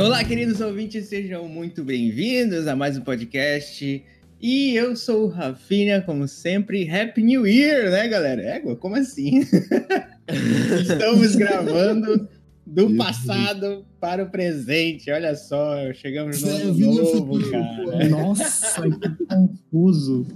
[0.00, 4.02] Olá, queridos ouvintes, sejam muito bem-vindos a mais um podcast.
[4.40, 6.88] E eu sou o Rafinha, como sempre.
[6.90, 8.40] Happy New Year, né, galera?
[8.40, 9.40] Égua, como assim?
[10.80, 12.26] Estamos gravando
[12.66, 15.10] do passado para o presente.
[15.10, 18.08] Olha só, chegamos no ano novo, cara.
[18.08, 20.26] Nossa, que confuso.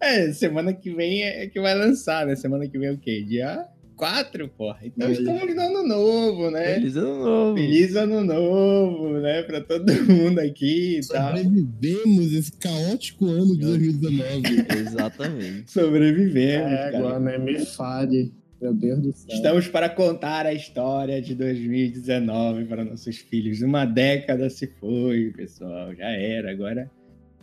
[0.00, 2.36] É, semana que vem é que vai lançar, né?
[2.36, 3.24] Semana que vem é o quê?
[3.26, 3.66] Dia
[4.00, 4.78] 4, porra.
[4.82, 5.12] Então Olha.
[5.12, 6.74] estamos no ano novo, né?
[6.76, 7.56] Feliz ano novo.
[7.58, 9.42] Feliz ano novo, né?
[9.42, 11.36] Pra todo mundo aqui e tal.
[11.36, 14.66] Sobrevivemos esse caótico ano de 2019.
[14.80, 15.70] Exatamente.
[15.70, 16.98] Sobrevivemos, É, cara.
[16.98, 17.36] agora, né?
[17.38, 18.32] Me fale.
[18.60, 19.36] Meu Deus do céu.
[19.36, 23.60] Estamos para contar a história de 2019 para nossos filhos.
[23.60, 25.94] Uma década se foi, pessoal.
[25.94, 26.50] Já era.
[26.50, 26.90] Agora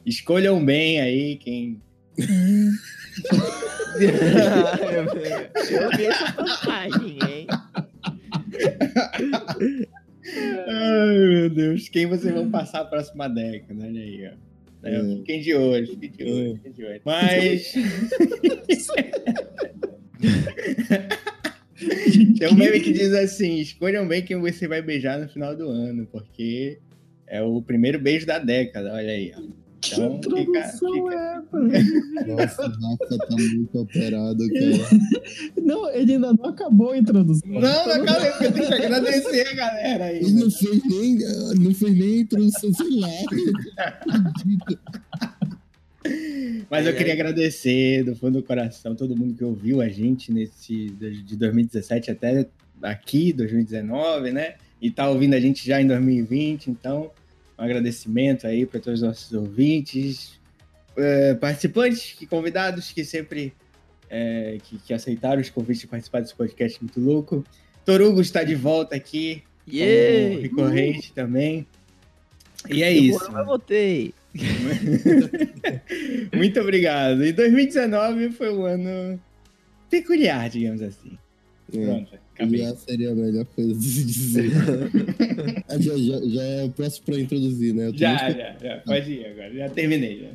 [0.06, 1.80] escolham bem aí quem.
[5.72, 7.48] Eu vi essa passagem, hein?
[10.68, 11.90] Ai, meu Deus.
[11.90, 13.86] Quem vocês vão passar a próxima década?
[13.86, 14.32] Olha aí, ó.
[14.84, 15.02] É, É.
[15.18, 17.02] Fiquem de olho, fiquem de olho, fiquem de olho.
[17.06, 17.74] Mas.
[22.40, 25.70] Tem um meme que diz assim: escolham bem quem você vai beijar no final do
[25.70, 26.80] ano, porque
[27.28, 29.32] é o primeiro beijo da década, olha aí.
[29.36, 29.67] Ó.
[29.80, 31.40] Que Então, fica, introdução fica- é
[32.44, 32.68] essa?
[32.68, 34.72] Nossa, o Rafa tá muito operado, cara.
[35.62, 37.48] Não, ele ainda não acabou a introdução.
[37.48, 40.18] Não, não acabei, porque eu tenho que agradecer a galera aí.
[40.18, 41.18] Ele não fez nem,
[41.60, 43.08] não fez nem a introdução, sei lá.
[46.70, 50.90] Mas eu queria agradecer do fundo do coração todo mundo que ouviu a gente nesse
[50.90, 52.48] de 2017 até
[52.82, 54.56] aqui, 2019, né?
[54.82, 57.10] E tá ouvindo a gente já em 2020, então
[57.58, 60.40] um agradecimento aí para todos os nossos ouvintes,
[60.96, 63.54] eh, participantes e convidados que sempre
[64.10, 67.44] eh, que, que aceitaram os convites de participar desse podcast muito louco.
[67.86, 70.42] Torugo está de volta aqui, como Yay!
[70.42, 71.66] recorrente também.
[72.70, 73.32] E é Eu isso.
[73.32, 74.14] Eu votei.
[76.36, 77.24] Muito obrigado.
[77.24, 79.20] E 2019 foi um ano
[79.90, 81.18] peculiar, digamos assim.
[81.74, 82.20] É, Pronto.
[82.40, 84.52] Já seria a melhor coisa de se dizer.
[85.70, 87.92] Ah, já, já, já é o próximo pra introduzir, né?
[87.92, 88.78] Tô Já, muito- já, já.
[88.86, 89.54] Pode ir agora.
[89.54, 90.22] Já terminei.
[90.22, 90.30] Já.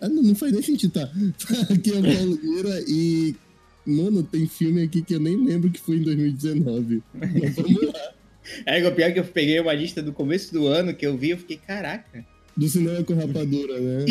[0.00, 1.02] Ah, não, não faz nem sentido, tá?
[1.70, 3.34] Aqui é o Paulo Lira e.
[3.86, 7.02] Mano, tem filme aqui que eu nem lembro que foi em 2019.
[7.14, 7.92] Mas vamos lá.
[8.66, 11.16] É, o pior é que eu peguei uma lista do começo do ano que eu
[11.16, 12.24] vi, eu fiquei, caraca.
[12.56, 14.04] Do cinema com rapadura, né?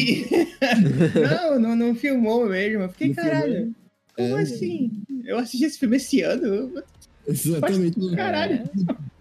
[1.30, 2.84] Não, não, não filmou mesmo.
[2.84, 3.32] Eu fiquei, Não filmou?
[3.34, 3.76] caralho.
[4.16, 4.42] Como É.
[4.42, 4.92] assim?
[5.26, 6.72] Eu assisti esse filme esse ano.
[7.30, 8.16] Exatamente.
[8.16, 8.62] Caralho.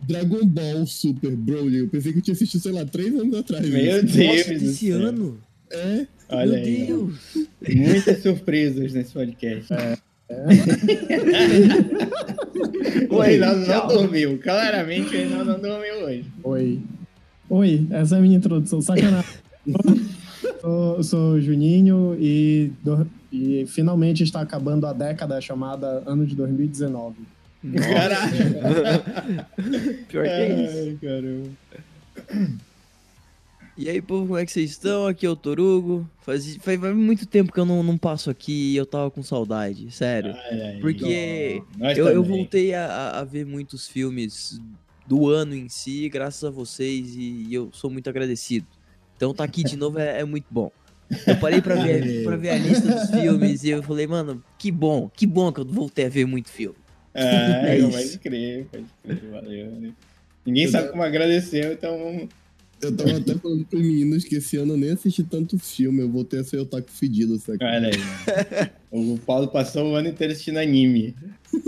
[0.06, 1.78] Dragon Ball Super Broly.
[1.78, 3.68] Eu pensei que eu tinha assistido, sei lá, três anos atrás.
[3.68, 4.16] Meu isso.
[4.16, 5.38] Deus Nossa, esse ano?
[5.70, 6.82] É, Olha Meu aí.
[6.84, 6.86] ó.
[6.96, 7.14] Deus.
[7.76, 9.72] Muitas surpresas nesse podcast.
[13.10, 14.38] o Reinaldo não dormiu.
[14.38, 16.24] Claramente o Reinaldo não dormiu hoje.
[16.42, 16.80] Oi.
[17.50, 18.80] Oi, essa é a minha introdução.
[18.80, 19.30] Sacanagem.
[20.60, 26.34] sou, sou o Juninho e, do- e finalmente está acabando a década chamada ano de
[26.34, 27.16] 2019.
[27.78, 28.36] Caralho.
[30.08, 30.78] Pior que é isso.
[30.78, 31.50] Ai, caramba.
[33.76, 35.06] E aí, povo, como é que vocês estão?
[35.06, 36.08] Aqui é o Torugo.
[36.22, 39.22] Faz, faz, faz muito tempo que eu não, não passo aqui e eu tava com
[39.22, 40.32] saudade, sério.
[40.34, 41.62] Ai, ai, Porque
[41.96, 44.60] Eu, eu voltei a- a, ver muitos filmes
[45.06, 48.66] do ano em si, graças a vocês, e, eu sou muito agradecido.
[49.16, 50.70] Então tá aqui de novo é, é muito bom.
[51.26, 54.70] Eu parei pra ver, pra ver a lista dos filmes e eu falei, mano, que
[54.70, 56.76] bom, que bom que eu voltei a ver muito filme.
[57.18, 57.98] Ah, É não, isso.
[57.98, 59.66] pode crer, pode crer, valeu.
[59.72, 59.92] né?
[60.46, 62.28] Ninguém Eu sabe tava- como agradecer, então vamos.
[62.80, 66.00] eu tava até falando pros meninos que esse ano eu nem assisti tanto filme.
[66.00, 67.58] Eu voltei a ser otaku fedido, sabe?
[67.62, 68.70] Olha aí.
[68.90, 71.14] o Paulo passou o ano inteiro assistindo anime.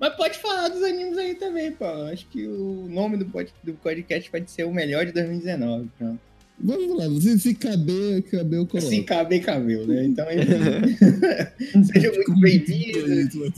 [0.00, 2.04] Mas pode falar dos animes aí também, Paulo.
[2.04, 5.88] Acho que o nome do podcast pode ser o melhor de 2019.
[5.98, 6.20] Pronto.
[6.66, 8.88] Vamos lá, se, se caber, caber eu coloco.
[8.88, 10.06] Se caber, cabelo, né?
[10.06, 10.96] Então, enfim.
[11.92, 13.54] Sejam muito bem-vindos.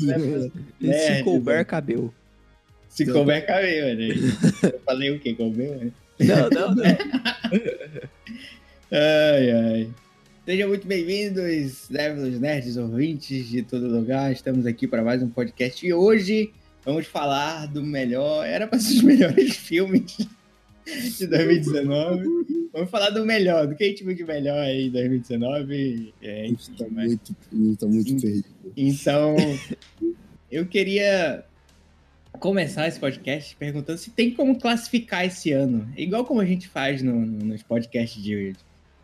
[0.81, 1.65] E Nerd, se couber, né?
[1.65, 2.13] cabelo.
[2.89, 4.21] Se couber, cabelo, olha aí.
[4.61, 5.35] Eu falei o quê?
[5.35, 5.71] Couber?
[5.77, 5.93] né?
[6.19, 6.85] Não, não, não.
[8.91, 9.89] Ai, ai.
[10.45, 14.33] Sejam muito bem-vindos, Devils Nerds, ouvintes de todo lugar.
[14.33, 16.51] Estamos aqui para mais um podcast e hoje
[16.85, 18.45] vamos falar do melhor.
[18.45, 20.27] Era para ser os melhores filmes
[21.19, 22.25] de 2019.
[22.73, 26.15] Vamos falar do melhor, do que a gente viu de melhor aí em 2019.
[26.23, 27.19] É, enfim, tá mas-
[27.53, 28.45] muito, tá muito perdido.
[28.77, 29.35] Então,
[30.51, 31.45] eu queria
[32.39, 35.89] começar esse podcast perguntando se tem como classificar esse ano.
[35.97, 38.55] Igual como a gente faz no- no- nos podcasts de,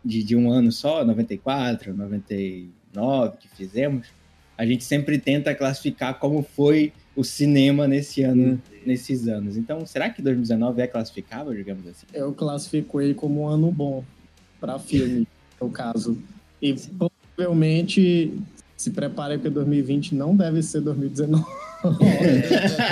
[0.05, 4.07] de, de um ano só, 94, 99 que fizemos.
[4.55, 9.55] a gente sempre tenta classificar como foi o cinema nesse ano, nesses anos.
[9.57, 12.05] Então, será que 2019 é classificável, digamos assim?
[12.13, 14.03] Eu classifico ele como um ano bom
[14.59, 15.27] para filme,
[15.61, 16.17] no caso.
[16.61, 16.73] E
[17.35, 18.33] provavelmente
[18.77, 21.43] se prepare porque 2020 não deve ser 2019.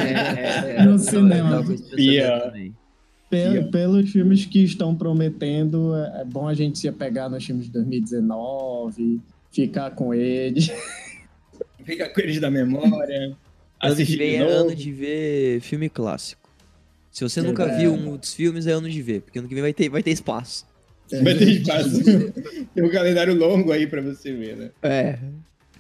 [0.06, 1.64] É, No cinema.
[1.96, 2.52] Pior.
[2.52, 2.72] Pe-
[3.34, 3.70] Yeah.
[3.72, 7.72] Pelos filmes que estão prometendo, é é bom a gente se apegar nos filmes de
[7.72, 9.22] 2019,
[9.54, 10.70] ficar com eles.
[11.86, 13.32] Fica com eles da memória.
[13.82, 14.54] Ano que vem de é novo.
[14.70, 16.42] ano de ver filme clássico.
[17.12, 17.78] Se você nunca É.
[17.80, 20.02] viu um dos filmes, é ano de ver, porque ano que vem vai ter, vai
[20.04, 20.66] ter espaço.
[21.24, 22.02] Vai ter espaço.
[22.74, 24.72] Tem um calendário longo aí pra você ver, né?
[24.82, 25.20] É.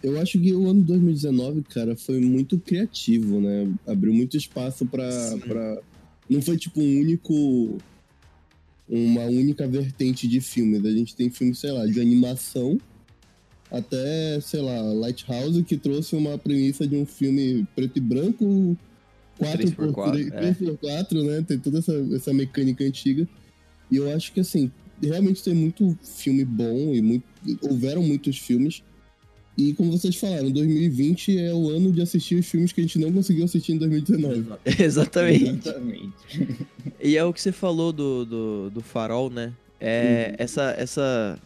[0.04, 3.72] Eu acho que o ano 2019, cara, foi muito criativo, né?
[3.88, 5.08] Abriu muito espaço pra.
[5.48, 5.78] pra...
[6.30, 7.78] Não foi tipo um único.
[8.90, 10.84] Uma única vertente de filmes.
[10.84, 12.78] A gente tem filmes, sei lá, de animação
[13.72, 18.78] até, sei lá, Lighthouse, que trouxe uma premissa de um filme preto e branco,
[19.40, 21.44] 3x4, 4x4, né?
[21.48, 23.28] Tem toda essa, essa mecânica antiga.
[23.90, 24.70] E eu acho que, assim,
[25.02, 27.24] realmente tem muito filme bom e muito,
[27.62, 28.84] houveram muitos filmes.
[29.58, 33.00] E como vocês falaram, 2020 é o ano de assistir os filmes que a gente
[33.00, 34.46] não conseguiu assistir em 2019.
[34.80, 35.44] Exatamente.
[35.46, 36.58] Exatamente.
[37.02, 39.54] E é o que você falou do, do, do farol, né?
[39.80, 41.40] É essa, essa,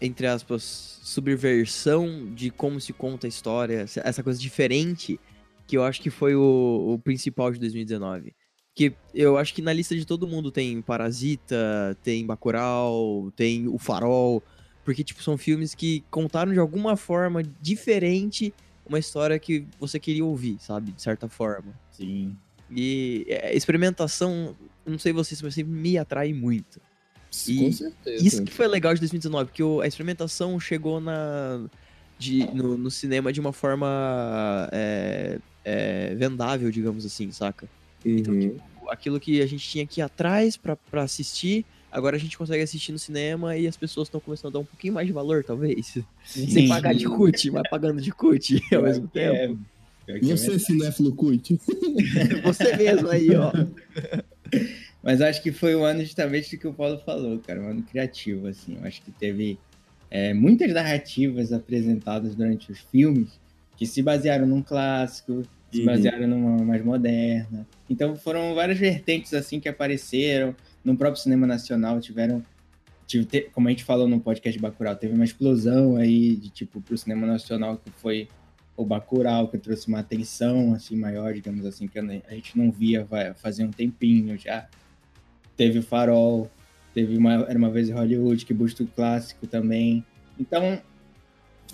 [0.00, 5.18] entre aspas, subversão de como se conta a história, essa- coisa diferente,
[5.66, 8.34] que eu acho que foi o, o principal de 2019.
[8.74, 13.78] Que eu acho que na lista de todo mundo tem Parasita, tem Bacurau, tem O
[13.78, 14.42] Farol,
[14.84, 18.54] porque, tipo, são filmes que contaram de alguma forma diferente
[18.86, 20.92] uma história que você queria ouvir, sabe?
[20.92, 21.78] De certa forma.
[21.90, 22.34] Sim.
[22.70, 24.56] E é, experimentação,
[24.86, 26.80] não sei vocês, mas sempre me atrai muito.
[27.46, 28.26] E Com certeza.
[28.26, 31.66] Isso que foi legal de 2019, porque a experimentação chegou na,
[32.18, 37.68] de, no, no cinema de uma forma é, é, vendável, digamos assim, saca?
[38.04, 38.56] Uhum.
[38.88, 42.62] Aquilo que a gente tinha que ir atrás pra, pra assistir, agora a gente consegue
[42.62, 45.44] assistir no cinema e as pessoas estão começando a dar um pouquinho mais de valor,
[45.44, 45.98] talvez.
[46.24, 49.58] Sem pagar de cut, mas pagando de cut ao mesmo tempo.
[50.08, 51.60] É, que é Você, cinéfilo cult.
[52.42, 53.52] Você mesmo aí, ó.
[55.02, 57.82] Mas acho que foi um ano justamente do que o Paulo falou, cara, um ano
[57.82, 58.76] criativo, assim.
[58.76, 59.58] Eu acho que teve
[60.10, 63.38] é, muitas narrativas apresentadas durante os filmes
[63.76, 65.86] que se basearam num clássico, se Uhum.
[65.86, 67.66] basearam numa mais moderna.
[67.88, 70.54] Então foram várias vertentes, assim, que apareceram.
[70.84, 72.42] No próprio cinema nacional tiveram,
[73.52, 77.26] como a gente falou no podcast Bacurau, teve uma explosão aí de, tipo, pro cinema
[77.26, 78.28] nacional que foi
[78.76, 83.06] o Bacurau, que trouxe uma atenção, assim, maior, digamos assim, que a gente não via
[83.36, 84.66] fazia um tempinho já
[85.58, 86.48] teve o Farol,
[86.94, 90.04] teve uma, Era Uma Vez em Hollywood, que busca o clássico também.
[90.38, 90.80] Então,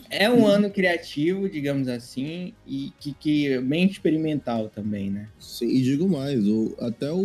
[0.08, 5.28] é um ano criativo, digamos assim, e que, que é bem experimental também, né?
[5.38, 7.18] Sim, e digo mais, o, até o,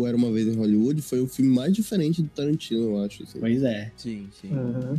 [0.00, 3.22] o Era Uma Vez em Hollywood foi o filme mais diferente do Tarantino, eu acho.
[3.22, 3.38] assim.
[3.38, 3.92] Pois é.
[3.96, 4.52] Sim, sim.
[4.52, 4.98] Uhum.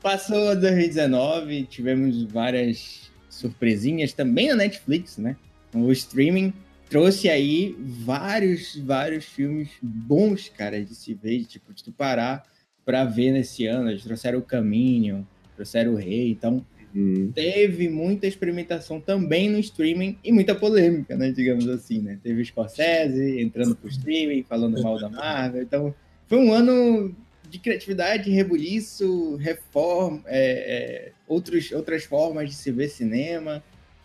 [0.00, 5.36] Passou 2019, tivemos várias surpresinhas também na Netflix, né?
[5.74, 6.52] O streaming
[6.88, 12.44] trouxe aí vários, vários filmes bons, cara, de se ver, tipo, de tu parar
[12.84, 13.90] pra ver nesse ano.
[13.90, 16.64] Eles trouxeram o Caminho, trouxeram o Rei, então
[16.94, 17.30] Uhum.
[17.34, 21.30] teve muita experimentação também no streaming e muita polêmica, né?
[21.30, 22.18] Digamos assim, né?
[22.22, 25.62] Teve o Scorsese entrando pro streaming, falando mal da Marvel.
[25.62, 25.94] Então,
[26.26, 27.14] foi um ano
[27.48, 33.62] de criatividade, rebuliço, reforma, é, é, outros, outras formas de se ver cinema,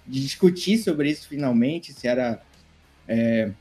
[0.08, 2.42] de discutir sobre isso finalmente, se era.
[3.08, 3.52] é,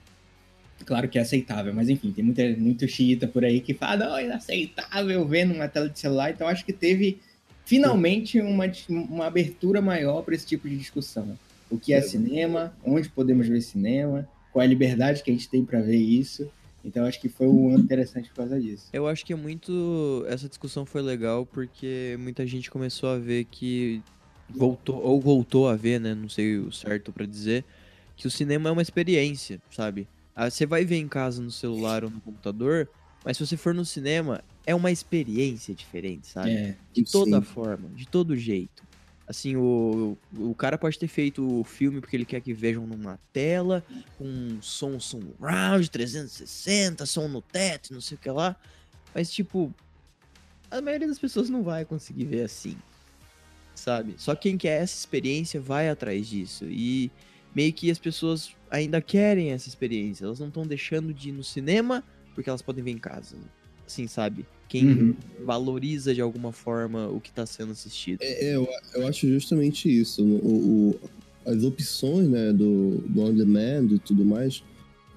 [0.84, 4.16] claro que é aceitável, mas enfim, tem muita, muito xiita por aí que fala, não,
[4.16, 6.30] é inaceitável ver numa tela de celular.
[6.30, 7.20] Então, acho que teve
[7.64, 11.38] finalmente uma, uma abertura maior para esse tipo de discussão.
[11.70, 15.48] O que é cinema, onde podemos ver cinema, qual é a liberdade que a gente
[15.48, 16.50] tem para ver isso.
[16.84, 18.88] Então acho que foi um ano interessante por causa disso.
[18.92, 20.24] Eu acho que é muito.
[20.28, 24.02] Essa discussão foi legal porque muita gente começou a ver que.
[24.56, 26.14] Voltou, ou voltou a ver, né?
[26.14, 27.64] Não sei o certo pra dizer.
[28.16, 30.06] Que o cinema é uma experiência, sabe?
[30.34, 32.88] Ah, Você vai ver em casa no celular ou no computador,
[33.24, 36.54] mas se você for no cinema, é uma experiência diferente, sabe?
[36.54, 37.46] É, De toda Sim.
[37.46, 38.82] forma, de todo jeito.
[39.26, 43.18] Assim, o, o cara pode ter feito o filme porque ele quer que vejam numa
[43.32, 43.82] tela,
[44.18, 48.56] com um som surround, 360, som no teto, não sei o que lá.
[49.14, 49.72] Mas, tipo,
[50.70, 52.76] a maioria das pessoas não vai conseguir ver assim.
[53.74, 54.14] Sabe?
[54.18, 56.64] Só quem quer essa experiência vai atrás disso.
[56.68, 57.10] E
[57.54, 60.24] meio que as pessoas ainda querem essa experiência.
[60.24, 62.02] Elas não estão deixando de ir no cinema
[62.34, 63.36] porque elas podem ver em casa.
[63.86, 64.46] assim, sabe?
[64.68, 65.14] Quem Uhum.
[65.44, 68.22] valoriza de alguma forma o que tá sendo assistido.
[68.22, 70.24] É, é, eu, eu acho justamente isso.
[70.24, 71.00] O, o-
[71.44, 74.62] as opções né, do, do on demand e tudo mais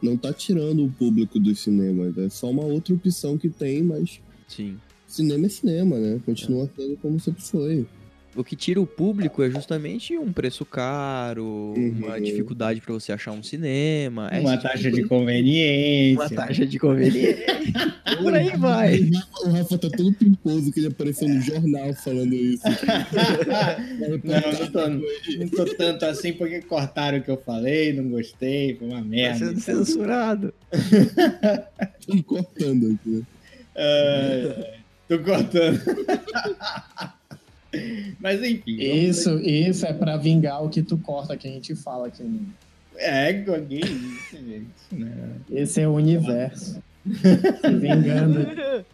[0.02, 2.18] não tá tirando o público dos cinemas.
[2.18, 4.78] É só uma outra opção que tem, mas Sim.
[5.08, 6.20] cinema é cinema, né?
[6.26, 7.88] Continua sendo como sempre foi.
[8.36, 12.22] O que tira o público é justamente um preço caro, uma Uhum.
[12.22, 14.30] dificuldade pra você achar um cinema.
[14.40, 15.08] Uma tipo taxa de coisa.
[15.08, 16.22] conveniência.
[16.22, 17.46] Uma taxa de conveniência.
[18.22, 19.10] Por aí vai.
[19.46, 22.64] O Rafa, tá todo pimposo que ele apareceu no jornal falando isso.
[24.24, 28.76] não, não tô, não tô tanto assim porque cortaram o que eu falei, não gostei,
[28.76, 29.46] foi uma Tá merda.
[29.48, 30.54] sendo censurado.
[32.06, 33.24] Tô cortando aqui.
[33.78, 34.74] Ai,
[35.08, 35.82] tô cortando.
[38.20, 38.76] Mas enfim.
[38.80, 42.24] Isso, isso é pra vingar o que tu corta que a gente fala aqui.
[42.24, 42.40] né?
[42.98, 44.68] É, que isso, gente.
[44.92, 45.08] Não.
[45.52, 46.82] Esse é o universo.
[47.06, 48.86] Se vingando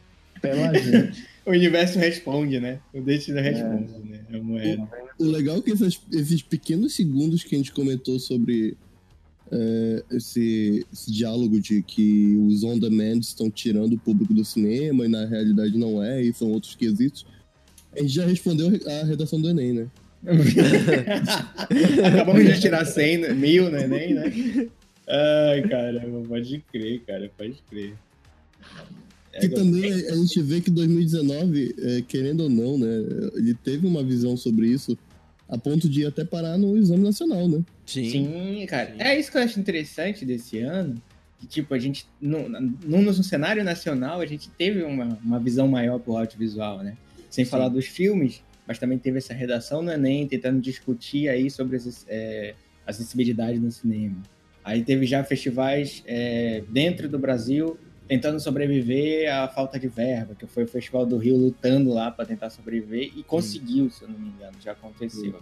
[0.41, 1.23] pela gente.
[1.45, 2.79] O universo responde, né?
[2.93, 4.19] O destino responde, né?
[4.31, 4.89] É a moeda.
[5.19, 8.75] O legal é que essas- esses pequenos segundos que a gente comentou sobre
[9.51, 15.09] é, esse, esse diálogo de que os on-demand estão tirando o público do cinema e
[15.09, 17.25] na realidade não é, e são outros quesitos,
[17.93, 19.87] a gente já respondeu a redação do Enem, né?
[22.07, 23.33] Acabamos de tirar 100, né?
[23.33, 24.31] mil no Enem, né?
[25.07, 27.93] Ai, caramba, pode crer, cara, pode crer.
[29.33, 32.87] É, Que também a gente vê que 2019, é, querendo ou não, né,
[33.35, 34.97] ele teve uma visão sobre isso
[35.49, 37.61] a ponto de até parar no exame nacional, né?
[37.85, 38.09] Sim.
[38.09, 38.91] Sim, cara.
[38.91, 39.01] Sim.
[39.01, 41.01] É isso que eu acho interessante desse ano.
[41.39, 45.67] Que, tipo, a gente, no, no, no cenário nacional, a gente teve uma, uma visão
[45.67, 46.95] maior pro audiovisual, né?
[47.31, 47.49] Sem Sim.
[47.49, 52.05] falar dos filmes, mas também teve essa redação no Enem, tentando discutir aí sobre as,
[52.07, 52.53] é,
[52.85, 54.21] acessibilidade no cinema.
[54.63, 60.45] Aí teve já festivais é, dentro do Brasil tentando sobreviver à falta de verba, que
[60.45, 64.19] foi o Festival do Rio lutando lá para tentar sobreviver e conseguiu, se eu não
[64.19, 65.33] me engano, já aconteceu.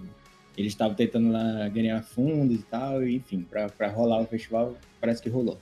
[0.55, 5.19] Eles estavam tentando lá ganhar fundos e tal, e, enfim, para rolar o festival, parece
[5.19, 5.59] que rolou.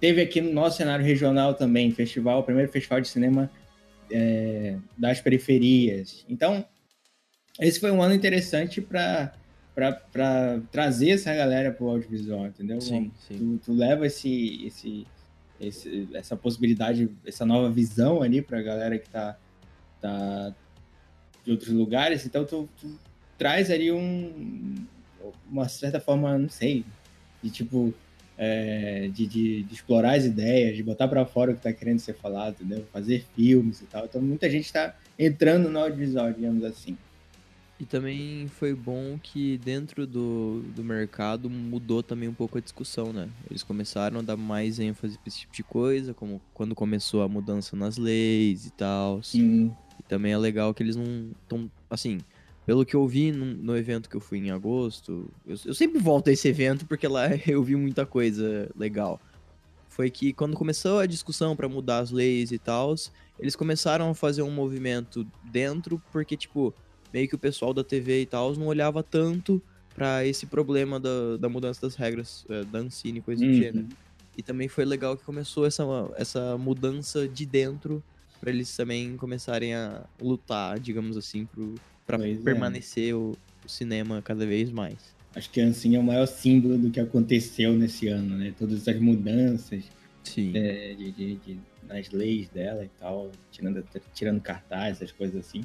[0.00, 3.48] Teve aqui no nosso cenário regional também, festival, o primeiro festival de cinema
[4.10, 6.24] é, das periferias.
[6.28, 6.64] Então,
[7.60, 9.32] esse foi um ano interessante para
[10.70, 12.80] trazer essa galera para o audiovisual, entendeu?
[12.80, 13.36] Sim, sim.
[13.38, 15.06] Tu, tu leva esse, esse,
[15.60, 19.36] esse- essa possibilidade, essa nova visão ali para a galera que tá,
[20.00, 20.54] tá
[21.44, 22.98] de outros lugares, então tu, tu
[23.36, 24.86] traz ali um,
[25.50, 26.84] uma certa forma, não sei,
[27.42, 27.92] de tipo,
[28.36, 32.00] é, de, de, de explorar as ideias, de botar para fora o que tá querendo
[32.00, 32.84] ser falado, entendeu?
[32.92, 34.04] Fazer filmes e tal.
[34.04, 36.96] Então muita gente tá entrando no audiovisual, digamos assim.
[37.78, 43.12] E também foi bom que dentro do, do mercado mudou também um pouco a discussão,
[43.12, 43.28] né?
[43.50, 47.28] Eles começaram a dar mais ênfase pra esse tipo de coisa, como quando começou a
[47.28, 49.22] mudança nas leis e tal.
[49.22, 49.74] Sim.
[49.98, 52.18] E também é legal que eles não estão, assim,
[52.66, 56.00] pelo que eu vi no, no evento que eu fui em agosto, eu, eu sempre
[56.00, 59.22] volto a esse evento porque lá eu vi muita coisa legal.
[59.88, 62.94] Foi que quando começou a discussão pra mudar as leis e tal,
[63.38, 66.76] eles começaram a fazer um movimento dentro, porque, tipo,
[67.12, 71.36] meio que o pessoal da TV e tal não olhava tanto pra esse problema da,
[71.38, 73.52] da mudança das regras é, da Ancine e coisa do Uhum.
[73.52, 73.88] gênero.
[74.36, 75.84] E também foi legal que começou essa,
[76.16, 78.04] essa mudança de dentro
[78.40, 82.42] pra eles também começarem a lutar, digamos assim, pro, pra Pois é.
[82.42, 84.96] permanecer o, o cinema cada vez mais.
[85.34, 88.54] Acho que assim é o maior símbolo do que aconteceu nesse ano, né?
[88.58, 89.84] Todas essas mudanças
[90.22, 90.52] Sim.
[90.54, 91.58] é, de, de- de-
[91.88, 93.84] nas leis dela e tal, tirando,
[94.14, 95.62] tirando cartaz, essas coisas assim.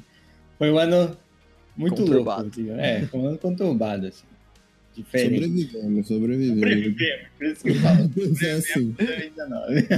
[0.58, 1.16] Foi um ano
[1.76, 2.42] muito Conturbado.
[2.42, 2.60] louco.
[2.60, 4.24] assim, É, foi um ano conturbado, assim.
[4.94, 5.40] Diferente.
[5.40, 6.58] Sobrevivemos, sobrevivemos.
[6.58, 8.10] Sobrevivemos, por isso que eu falo.
[8.42, 8.90] é assim.
[8.90, 9.88] 2019.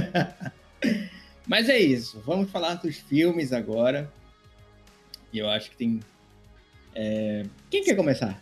[1.47, 2.21] Mas é isso.
[2.25, 4.09] Vamos falar dos filmes agora.
[5.33, 5.99] E eu acho que tem.
[6.95, 8.41] É, Quem quer começar?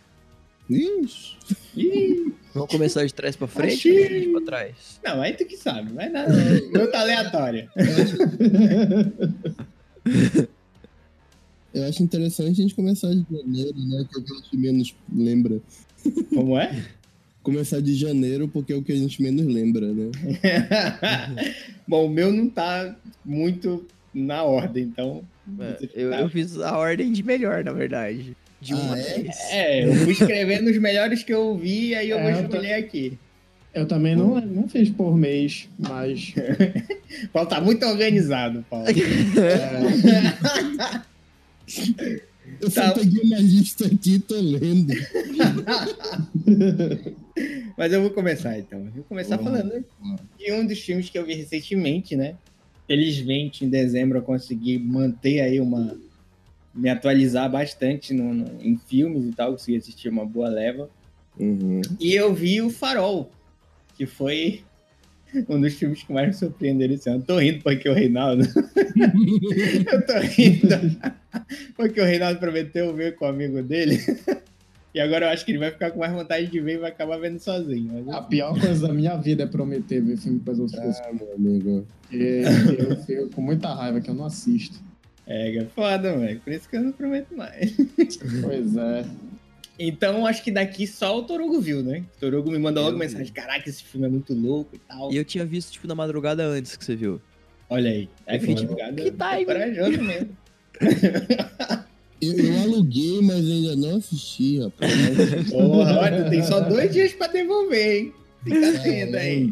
[0.70, 5.00] Ih, Vamos começar de trás pra frente ou de pra trás?
[5.04, 5.92] não, aí tu que sabe.
[5.92, 6.32] Vai nada.
[6.72, 7.68] Não tá aleatória.
[11.74, 14.06] Eu acho interessante a gente começar de janeiro, né?
[14.10, 15.60] Que é o que a gente menos lembra.
[16.34, 16.84] Como é?
[17.42, 20.10] Começar de janeiro porque é o que a gente menos lembra, né?
[21.88, 22.94] Bom, o meu não tá
[23.24, 25.24] muito na ordem, então.
[25.58, 28.36] É, eu, tá- eu fiz a ordem de melhor, na verdade.
[28.62, 29.02] De Ah, uma é?
[29.02, 29.36] vez.
[29.50, 32.36] É, eu fui escrevendo os melhores que eu vi e aí eu É, vou eu
[32.36, 33.18] tô- escolher aqui.
[33.74, 36.32] Eu também não, não fiz por mês, mas
[37.32, 38.86] Paulo tá muito organizado, Paulo.
[42.60, 42.88] Eu Tá.
[42.88, 44.92] só peguei uma lista aqui e tô lendo.
[47.78, 48.78] Mas eu vou começar então.
[48.80, 49.84] Eu vou começar Vamos falando
[50.38, 52.34] de um dos filmes que eu vi recentemente, né?
[52.86, 55.96] felizmente, em dezembro eu consegui manter aí uma.
[56.74, 60.88] Me atualizar bastante no, no- em filmes e tal, consegui assistir uma boa leva.
[61.38, 61.80] Uhum.
[62.00, 63.30] E eu vi o Farol,
[63.96, 64.62] que foi
[65.48, 67.22] um dos filmes que mais me surpreenderam esse ano.
[67.26, 68.44] Tô rindo porque o Reinaldo.
[69.92, 70.68] eu tô rindo
[71.76, 73.98] porque o Reinaldo prometeu ver com o amigo dele.
[74.94, 76.90] E agora eu acho que ele vai ficar com mais vontade de ver e vai
[76.90, 78.04] acabar vendo sozinho.
[78.06, 81.06] Mas, A pior coisa da minha vida é prometer ver filme para as outras pessoas.
[81.08, 81.86] Ah, meu amigo.
[82.10, 84.78] Porque eu fico com muita raiva que eu não assisto.
[85.26, 86.40] É, é foda, mano.
[86.40, 87.74] Por isso que eu não prometo mais.
[88.42, 89.04] Pois é.
[89.78, 92.04] Então acho que daqui só o Torugo viu, né?
[92.16, 93.06] O Torugo me mandou logo Eu vi.
[93.06, 95.12] mensagem: caraca, esse filme é muito louco e tal.
[95.12, 97.20] E eu tinha visto, tipo, na madrugada antes que você viu.
[97.70, 98.08] Olha aí.
[98.26, 98.96] É fiquei tipo, obrigado.
[98.96, 99.44] que time?
[99.46, 100.36] corajoso mesmo.
[102.20, 104.92] Eu, eu aluguei, mas ainda não assisti, rapaz.
[105.50, 108.12] Porra, olha, tem só dois dias pra devolver, hein?
[108.44, 109.50] Fica atento aí.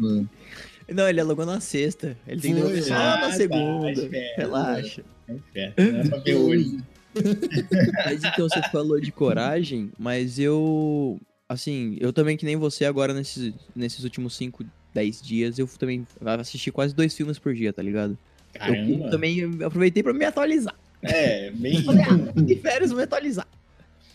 [0.93, 2.17] Não, ele alugou na sexta.
[2.27, 3.91] Ele tem que devolver só Ah, na tá, segunda.
[3.91, 4.35] espera.
[4.37, 5.03] Relaxa.
[5.55, 6.77] É, é pra ver hoje.
[8.05, 11.19] Mas então você falou de coragem, mas eu.
[11.49, 16.07] Assim, eu também, que nem você agora nesses, nesses últimos 5, 10 dias, eu também
[16.39, 18.17] assisti quase dois filmes por dia, tá ligado?
[18.53, 19.09] Eu Caramba.
[19.09, 20.73] também aproveitei pra me atualizar.
[21.01, 21.83] É, bem.
[21.83, 23.47] Falei, ah, de férias, vou me atualizar.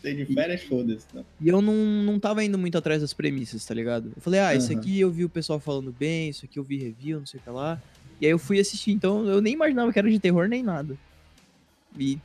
[0.07, 1.05] Tem de férias, foda-se.
[1.41, 4.13] E eu não, não tava indo muito atrás das premissas, tá ligado?
[4.15, 4.81] Eu falei, ah, isso Aham.
[4.81, 7.43] aqui eu vi o pessoal falando bem, isso aqui eu vi review, não sei o
[7.43, 7.83] que lá.
[8.21, 10.97] E aí eu fui assistir, então eu nem imaginava que era de terror nem nada.
[11.99, 12.19] E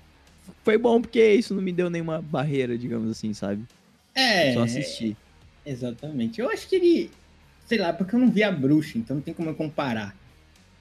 [0.63, 3.63] foi bom porque isso não me deu nenhuma barreira, digamos assim, sabe?
[4.13, 5.17] É, Só assisti.
[5.65, 6.39] exatamente.
[6.39, 7.09] Eu acho que ele.
[7.65, 10.15] Sei lá, porque eu não vi a bruxa, então não tem como eu comparar.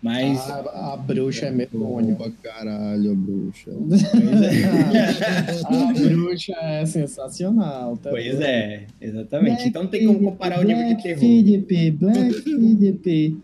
[0.03, 0.39] Mas.
[0.49, 2.15] A, a bruxa é medonha.
[2.15, 3.71] pra caralho, bruxa.
[3.89, 5.63] Pois é.
[5.65, 7.97] a bruxa é sensacional.
[7.99, 8.43] tá Pois doido?
[8.43, 9.69] é, exatamente.
[9.69, 11.19] Então não tem como comparar o nível de terror.
[11.21, 13.37] Felipe, Black Felipe.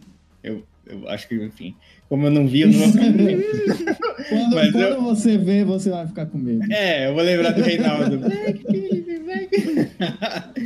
[0.42, 0.62] Eu
[1.08, 1.74] acho que, enfim.
[2.08, 3.42] Como eu não vi, eu não vou ficar com medo.
[4.28, 6.62] Quando, quando eu- você vê, você vai ficar com medo.
[6.72, 8.18] É, eu vou lembrar do Reinaldo.
[8.18, 9.50] Black, Felipe, Black.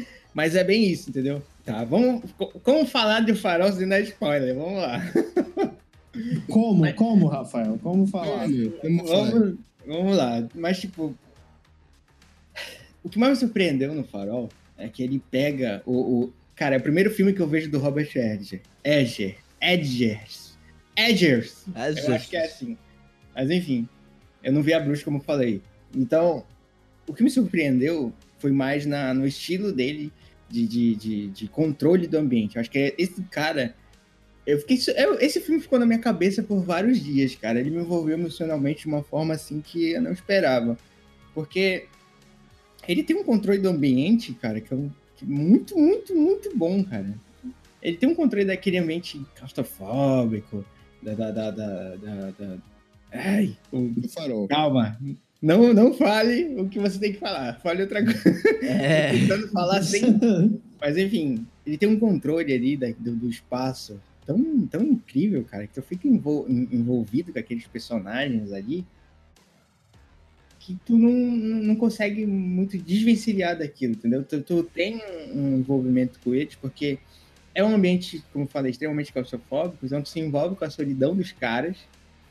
[0.35, 1.43] Mas é bem isso, entendeu?
[1.65, 2.31] Tá, vamos.
[2.39, 4.55] co- Como falar de farol sem dar spoiler?
[4.55, 5.01] Vamos lá.
[6.49, 6.95] Como?
[6.95, 7.79] Como, Rafael?
[7.83, 8.47] Como falar?
[8.81, 9.05] Como?
[9.07, 10.47] Vamos, vamos lá.
[10.55, 11.15] Mas, tipo.
[13.03, 15.93] O que mais me surpreendeu no farol é que ele pega o.
[16.25, 18.61] o- cara, é o primeiro filme que eu vejo do Robert Edger.
[18.85, 19.37] Edger.
[19.61, 20.57] Edgers.
[20.97, 21.65] Edgers.
[21.75, 22.77] Eu acho que é assim.
[23.35, 23.89] Mas enfim,
[24.43, 25.63] eu não vi a bruxa como eu falei.
[25.95, 26.45] Então,
[27.07, 30.13] o que me surpreendeu foi mais na, no estilo dele
[30.49, 32.57] de, de, de, de controle do ambiente.
[32.57, 33.75] Eu acho que é esse cara.
[34.47, 37.61] Eu fiquei, eu- esse filme ficou na minha cabeça por vários dias, cara.
[37.61, 40.77] Ele me envolveu emocionalmente de uma forma assim que eu não esperava.
[41.35, 41.87] Porque
[42.89, 46.57] ele tem um controle do ambiente, cara, que é um- que é muito, muito, muito
[46.57, 47.15] bom, cara.
[47.83, 50.65] Ele tem um controle daquele ambiente claustrofóbico,
[51.03, 51.15] da.
[51.15, 52.59] da, da, da, da- da-
[53.13, 54.49] Ai, o- Do farol.
[54.49, 54.99] calma.
[55.43, 57.59] Não, não fale o que você tem que falar.
[57.61, 58.29] Fale outra coisa.
[58.63, 59.13] É.
[59.17, 60.03] Tentando falar sem.
[60.81, 65.67] Mas enfim, ele tem um controle ali da- do, do espaço tão, tão incrível, cara,
[65.67, 68.85] que tu fica envol- en- envolvido com aqueles personagens ali
[70.59, 74.23] que tu não, não consegue muito desvencilhar daquilo, entendeu?
[74.23, 75.01] Tu, tu tem
[75.33, 76.99] um envolvimento com eles porque
[77.55, 81.17] é um ambiente, como eu falei, extremamente claustrofóbico, então tu se envolve com a solidão
[81.17, 81.77] dos caras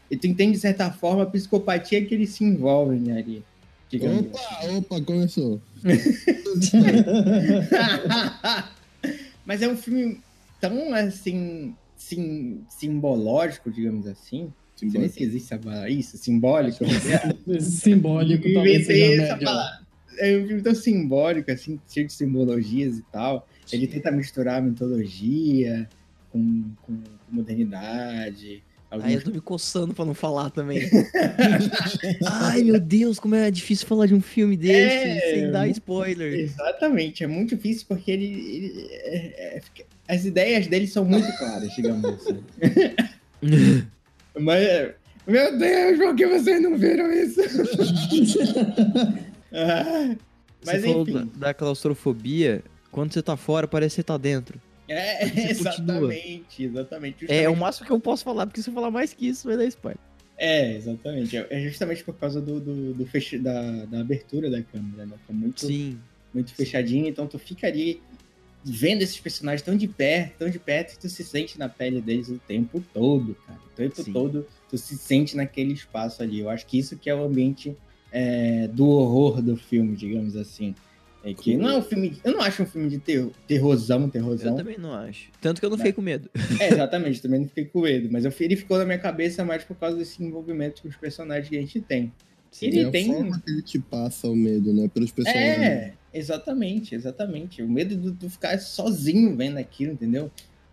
[0.10, 3.44] e tu entende, de certa forma, a psicopatia que eles se envolvem ali.
[3.90, 4.40] digamos Opa,
[4.78, 5.62] opa, começou.
[9.46, 10.20] Mas é um filme
[10.60, 14.52] tão assim, sim, simbológico, digamos assim.
[14.82, 15.90] Não sei nem se existe essa palavra.
[15.90, 16.86] Isso, simbólico.
[17.60, 19.80] Simbólico talvez seja essa palavra.
[20.18, 23.48] É um filme tão simbólico, assim, cheio de simbologias e tal.
[23.72, 25.88] Ele tenta misturar mitologia
[26.32, 28.64] com, com, com modernidade.
[28.92, 30.80] Aí eu tô me coçando pra não falar também.
[32.26, 36.34] Ai, meu Deus, como é difícil falar de um filme desse É, sem dar spoiler.
[36.34, 38.26] Exatamente, é muito difícil porque ele.
[38.26, 42.40] ele- é- é- fica- as ideias dele são muito claras, digamos assim.
[44.40, 44.92] Mas,
[45.28, 47.40] meu Deus, por que vocês não viram isso?
[49.52, 50.16] Ah,
[50.64, 54.16] mas você falou enfim, da, da claustrofobia, quando você tá fora, parece que você tá
[54.16, 54.62] dentro.
[54.92, 55.50] É, continua.
[55.52, 57.26] exatamente, exatamente.
[57.26, 59.48] É o justamente- máximo que eu posso falar, porque se eu falar mais que isso,
[59.48, 60.00] vai dar spoiler.
[60.38, 61.36] É, exatamente.
[61.38, 65.16] É justamente por causa do, do, do fecha- da, da abertura da câmera, né?
[65.26, 66.00] Que é muito, Sim.
[66.34, 68.02] muito fechadinho, então tu fica ali
[68.64, 72.02] vendo esses personagens tão de perto, tão de perto, que tu se sente na pele
[72.02, 73.60] deles o tempo todo, cara.
[73.66, 74.12] O tempo Sim.
[74.14, 76.40] todo tu se sente naquele espaço ali.
[76.40, 77.76] Eu acho que isso que é o ambiente
[78.12, 80.74] é, do horror do filme, digamos assim.
[81.32, 82.18] É que não é um filme.
[82.24, 84.56] Eu não acho um filme de terror, terrorzão, Eu terrorzão.
[84.56, 85.30] também não acho.
[85.42, 86.30] Tanto que eu não fiquei com medo.
[86.60, 88.10] É, exatamente, também não fiquei com medo.
[88.12, 91.50] Mas eu, ele ficou na minha cabeça mais por causa desse envolvimento com os personagens
[91.50, 92.12] que a gente tem.
[92.62, 94.88] Ele é a tem- forma que ele te passa o medo, né?
[94.92, 95.58] Pelos personagens.
[95.60, 97.62] É, exatamente, exatamente.
[97.62, 100.32] O medo de tu ficar sozinho vendo aquilo, entendeu?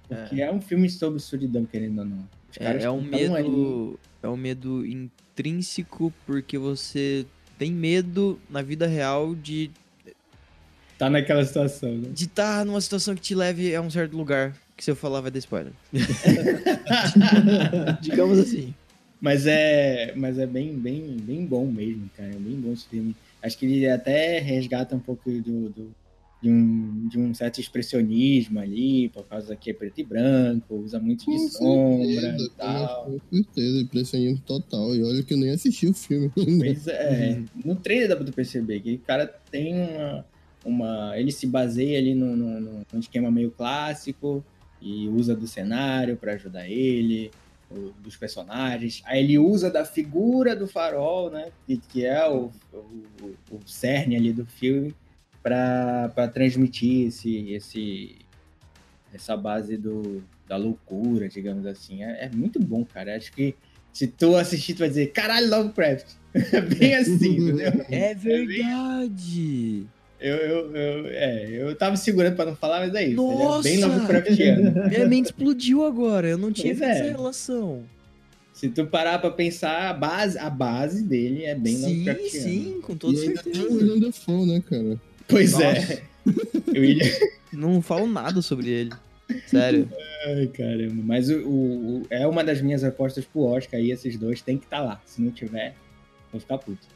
[0.08, 2.28] Porque é, um filme sobre solidão, querendo ou não.
[2.50, 4.00] Os caras É, é um tão ali- medo.
[4.22, 7.26] É um medo intrínseco porque você
[7.58, 9.70] tem medo na vida real de
[10.98, 12.08] Tá naquela situação, né?
[12.12, 14.56] de estar numa situação que te leve a um certo lugar.
[14.76, 15.72] Que se eu falar vai dar spoiler.
[18.00, 18.74] Digamos assim.
[19.20, 22.30] Mas é, mas é bem, bem, bem bom mesmo, cara.
[22.30, 23.14] É bem bom esse filme.
[23.42, 25.90] Acho que ele até resgata um pouco do, do-
[26.42, 31.00] de, um, de um certo expressionismo ali, por causa que é preto e branco, usa
[31.00, 33.04] muito de Com sombra certeza, e tal.
[33.06, 34.94] Com certeza, impressionismo total.
[34.94, 36.30] E olha que eu nem assisti o filme.
[36.36, 40.24] Pois é, no trailer dá pra tu perceber que o cara tem uma.
[40.66, 44.44] Uma ele se baseia ali no, no- num esquema meio clássico
[44.80, 47.30] e usa do cenário pra ajudar ele,
[47.70, 49.02] o- dos personagens.
[49.06, 51.50] Aí ele usa da figura do farol, né?
[51.66, 54.94] Que, que é o, o, o cerne ali do filme,
[55.42, 58.16] pra, pra transmitir esse, esse,
[59.14, 62.02] essa base do, da loucura, digamos assim.
[62.02, 63.16] É, é muito bom, cara.
[63.16, 63.54] Acho que
[63.92, 66.06] se tu assistir, tu vai dizer, caralho, Lovecraft.
[66.52, 67.86] É bem assim, entendeu?
[67.88, 69.86] É verdade.
[70.18, 73.16] Eu, eu, eu, é, eu tava segurando pra não falar, mas é isso.
[73.16, 73.68] Nossa!
[73.68, 74.88] Ele é bem Lovecraftiano.
[74.88, 76.26] Minha mente explodiu agora.
[76.28, 76.90] Eu não tinha Pois é.
[76.92, 77.84] essa relação.
[78.54, 82.48] Se tu parar pra pensar, a base, a base dele é bem sim, Lovecraftiano.
[82.48, 83.74] sim, com toda e ainda tem o certeza.
[83.76, 85.00] William Dafoe, né, cara?
[85.28, 85.66] Pois Nossa.
[85.66, 86.02] é.
[86.72, 87.04] Eu ia...
[87.52, 88.92] Não falo nada sobre ele.
[89.46, 89.88] Sério.
[90.26, 91.02] Ai, caramba.
[91.04, 94.56] Mas o, o- o- é uma das minhas apostas pro Oscar aí, esses dois tem
[94.56, 95.00] que estar lá.
[95.04, 95.74] Se não tiver,
[96.32, 96.86] vou ficar puto.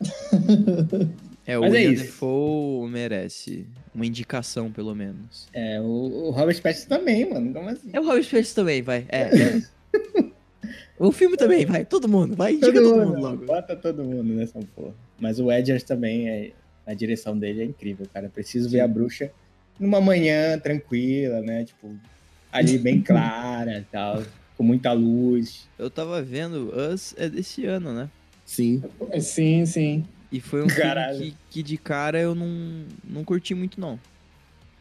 [1.46, 2.04] É, o Mas é William isso.
[2.04, 5.48] Defoe merece uma indicação, pelo menos.
[5.52, 7.52] É, o, o Robert Pattinson também, mano.
[7.52, 7.90] Como assim?
[7.92, 9.06] É o Robert Pattinson também, vai.
[9.08, 9.62] É, é.
[10.98, 11.84] O filme também, vai.
[11.84, 12.54] Todo mundo, vai.
[12.54, 13.46] Indica todo, mundo logo.
[13.46, 14.94] Bota todo mundo nessa porra.
[15.20, 16.50] Mas o Edgers também, é,
[16.86, 18.28] a direção dele é incrível, cara.
[18.28, 19.30] Preciso ver a bruxa
[19.78, 21.64] numa manhã tranquila, né?
[21.64, 21.94] Tipo,
[22.50, 24.22] ali bem clara e tal,
[24.56, 25.68] com muita luz.
[25.78, 28.08] Eu tava vendo, Us é desse ano, né?
[28.44, 28.82] Sim.
[29.20, 30.04] Sim, sim.
[30.30, 31.16] E foi um Caralho.
[31.18, 33.98] filme que, que de cara eu não, não curti muito, não.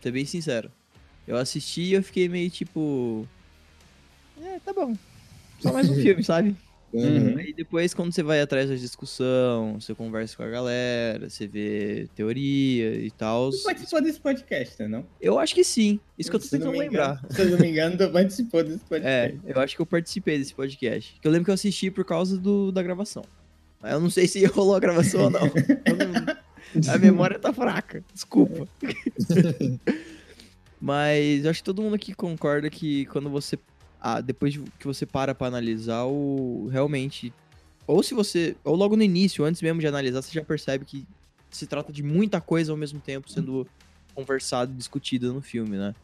[0.02, 0.72] Ser bem sincero.
[1.28, 3.28] Eu assisti e eu fiquei meio tipo.
[4.44, 4.96] É, tá bom.
[5.60, 6.56] Só mais um filme, sabe?
[6.94, 7.38] Uhum.
[7.38, 12.08] Aí depois, quando você vai atrás da discussão, você conversa com a galera, você vê
[12.16, 13.50] teoria e tal.
[13.52, 15.06] Tu participou desse podcast, né, não?
[15.20, 16.00] Eu acho que sim.
[16.18, 17.18] Isso que eu tô tentando lembrar.
[17.18, 19.42] engano- Se eu não me engano, tu participou desse É, podcast.
[19.46, 21.18] eu acho que eu participei desse podcast.
[21.22, 23.24] Que eu lembro que eu assisti por causa do, da gravação.
[23.84, 25.42] Eu não sei se rolou a gravação ou não.
[26.94, 28.04] A memória tá fraca.
[28.14, 28.68] Desculpa.
[30.82, 33.58] Mas eu acho que todo mundo aqui concorda que quando você.
[34.00, 36.68] Ah, depois de que você para pra analisar o.
[36.72, 37.34] Realmente.
[37.88, 38.56] Ou se você.
[38.64, 41.08] Ou logo no início, antes mesmo de analisar, você já percebe que
[41.50, 43.66] se trata de muita coisa ao mesmo tempo sendo
[44.14, 45.96] conversado e discutida no filme, né?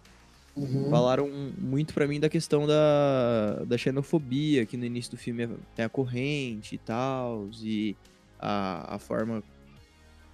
[0.56, 0.90] Uhum.
[0.90, 5.86] Falaram muito pra mim da questão da, da xenofobia, que no início do filme tem
[5.86, 7.96] a corrente e tal, e
[8.40, 9.42] a, a forma,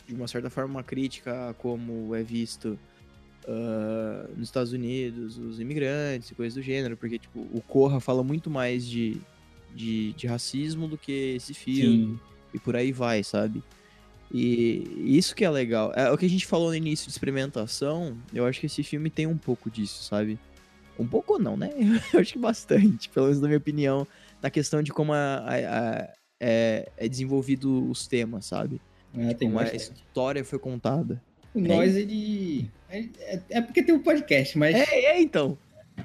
[0.08, 2.80] de uma certa forma, uma crítica a como é visto
[3.48, 8.22] ah, nos Estados Unidos os imigrantes e coisas do gênero, porque tipo, o Corra fala
[8.22, 9.22] muito mais de,
[9.74, 12.20] de, de racismo do que esse filme Sim.
[12.54, 13.64] e por aí vai, sabe?
[14.32, 14.84] E
[15.18, 15.94] isso que é legal.
[15.96, 19.10] É o que a gente falou no início de experimentação, eu acho que esse filme
[19.10, 20.38] tem um pouco disso, sabe?
[21.00, 21.70] Um pouco não, né?
[22.14, 24.08] Eu acho que bastante, pelo menos na minha opinião,
[24.42, 28.82] na questão de como a- a- a- é, é desenvolvido os temas, sabe?
[29.16, 31.22] Ah, tem como a história foi contada.
[31.54, 32.70] O Nós, ele.
[32.90, 34.76] É, é- é porque tem um podcast, mas.
[34.76, 35.58] É, é então.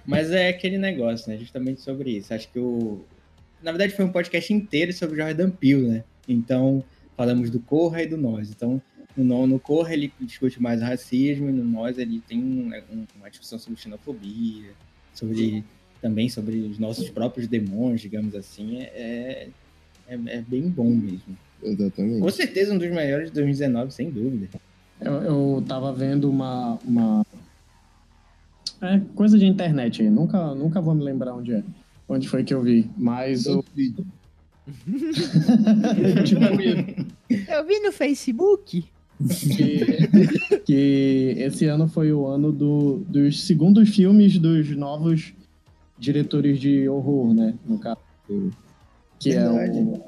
[0.07, 1.37] Mas é aquele negócio, né?
[1.39, 2.33] Justamente sobre isso.
[2.33, 3.05] Acho que o.
[3.63, 6.05] Na verdade, foi um podcast inteiro sobre Jordan Peele, né?
[6.29, 6.83] Então,
[7.23, 8.51] falamos do Corra e do Nós.
[8.51, 8.83] Então,
[9.17, 13.07] no, no Corra ele discute mais o racismo e no Nós ele tem um- um-
[13.17, 14.71] uma discussão sobre xenofobia,
[15.15, 15.65] sobre
[16.01, 18.79] também sobre os nossos próprios demônios, digamos assim.
[18.81, 19.49] É,
[20.09, 21.37] é, é bem bom mesmo.
[21.63, 22.21] Exatamente.
[22.21, 24.49] Com certeza um dos melhores de 2019, sem dúvida.
[25.01, 27.25] Eu, eu tava vendo uma, uma.
[28.81, 30.11] É coisa de internet aí.
[30.11, 31.63] Nunca, nunca vou me lembrar onde é.
[32.09, 32.91] Onde foi que eu vi.
[32.97, 33.65] Mas o.
[37.49, 38.85] Eu vi no Facebook.
[39.29, 45.33] que, que esse ano foi o ano do, dos segundos filmes dos novos
[45.99, 47.55] diretores de horror, né?
[47.67, 48.01] No caso.
[49.19, 50.03] Que é, o,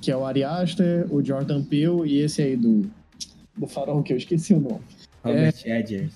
[0.00, 2.90] que é o Ari Aster, o Jordan Peele e esse aí do
[3.58, 4.80] do farol, que eu esqueci o nome.
[5.22, 6.14] Robert é, Edgers.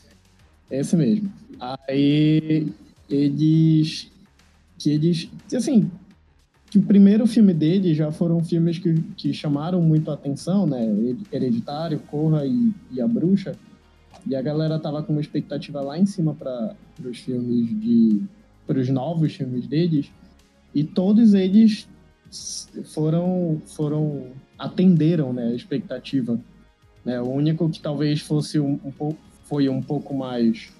[0.70, 1.30] Esse mesmo.
[1.60, 2.72] Aí
[3.10, 4.10] eles.
[4.78, 5.28] Que eles.
[5.54, 5.90] Assim,
[6.72, 10.82] que o primeiro filme dele já foram filmes que, que chamaram muito a atenção, né?
[11.30, 13.54] Hereditário, Corra e, e A Bruxa.
[14.26, 18.22] E a galera tava com uma expectativa lá em cima para os filmes de.
[18.66, 20.10] para os novos filmes deles.
[20.74, 21.86] E todos eles
[22.84, 23.60] foram.
[23.66, 26.40] foram atenderam né, a expectativa.
[27.04, 27.20] Né?
[27.20, 29.18] O único que talvez fosse um, um pouco.
[29.44, 30.70] foi um pouco mais.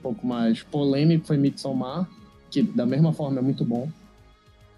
[0.00, 2.10] um pouco mais polêmico foi Midsommar,
[2.50, 3.88] que da mesma forma é muito bom.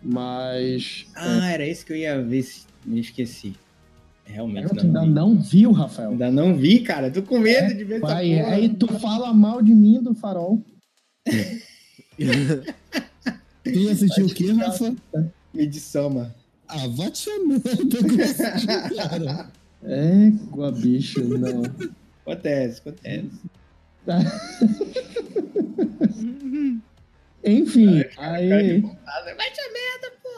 [0.04, 1.06] Mas.
[1.14, 1.54] Ah, é...
[1.54, 2.46] era isso que eu ia ver,
[2.84, 3.54] me esqueci.
[4.26, 4.72] Realmente.
[4.72, 5.08] Eu ainda vi.
[5.08, 6.10] não viu, Rafael?
[6.10, 7.10] Ainda não vi, cara.
[7.10, 8.56] Tô com medo é, de ver vai, essa porra.
[8.56, 10.62] Aí tu fala mal de mim do farol.
[13.64, 14.94] tu assistiu o quê, Rafa?
[15.52, 16.30] Medição,
[16.68, 17.28] Ah, vai te
[18.96, 19.50] cara.
[19.82, 20.32] É,
[20.80, 21.62] bicho, não.
[22.22, 23.30] Acontece, acontece.
[27.44, 28.80] Enfim, aí.
[28.80, 30.30] Vai te merda, pô!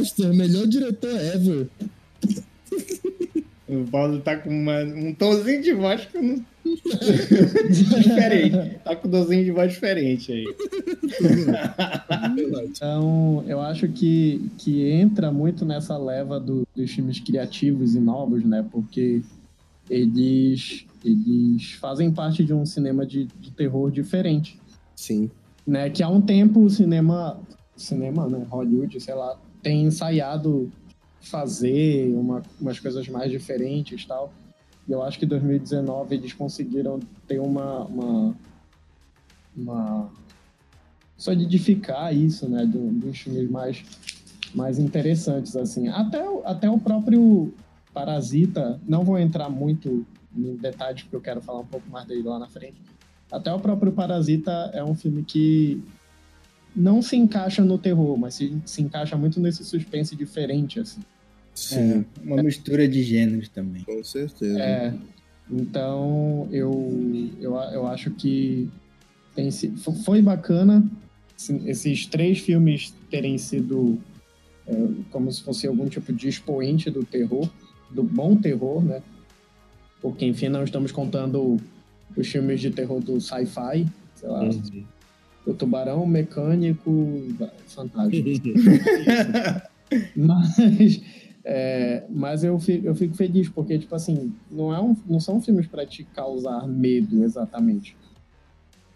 [0.00, 1.68] Aster, melhor diretor ever.
[3.68, 6.44] O Paulo tá com uma, um tomzinho de voz que eu não.
[7.68, 8.78] diferente.
[8.82, 10.44] Tá com um tomzinho de voz diferente aí.
[12.64, 18.42] então, eu acho que, que entra muito nessa leva do, dos filmes criativos e novos,
[18.42, 18.64] né?
[18.72, 19.20] Porque
[19.88, 24.60] eles eles fazem parte de um cinema de, de terror diferente.
[24.96, 25.30] Sim.
[25.66, 27.38] Né, que há um tempo o cinema,
[27.76, 30.72] cinema, né, Hollywood, sei lá, tem ensaiado
[31.20, 34.32] fazer uma, umas coisas mais diferentes tal.
[34.88, 38.36] E eu acho que em 2019 eles conseguiram ter uma, uma,
[39.54, 40.10] uma
[41.18, 43.84] solidificar isso, né, uns filmes mais,
[44.54, 45.88] mais interessantes, assim.
[45.88, 47.52] Até, até o próprio
[47.98, 50.06] Parasita, não vou entrar muito
[50.36, 52.80] em detalhes, porque eu quero falar um pouco mais dele lá na frente.
[53.30, 55.82] Até o próprio Parasita é um filme que
[56.76, 61.00] não se encaixa no terror, mas se, se encaixa muito nesse suspense diferente, assim.
[61.52, 63.82] Sim, é, uma mistura de gêneros também.
[63.82, 64.60] Com certeza.
[64.62, 64.94] É,
[65.50, 68.68] então, eu, eu, eu acho que
[69.34, 69.50] tem,
[70.04, 70.88] foi bacana
[71.66, 73.98] esses três filmes terem sido
[74.68, 74.74] é,
[75.10, 77.50] como se fosse algum tipo de expoente do terror,
[77.90, 79.02] do bom terror, né?
[80.00, 81.56] Porque, enfim, não estamos contando
[82.16, 84.84] os filmes de terror do sci-fi, sei lá, uhum.
[85.46, 86.90] o Tubarão Mecânico
[87.66, 88.28] Fantástico.
[90.14, 91.00] mas
[91.50, 95.40] é, mas eu fico, eu fico feliz, porque, tipo assim, não, é um, não são
[95.40, 97.96] filmes para te causar medo exatamente.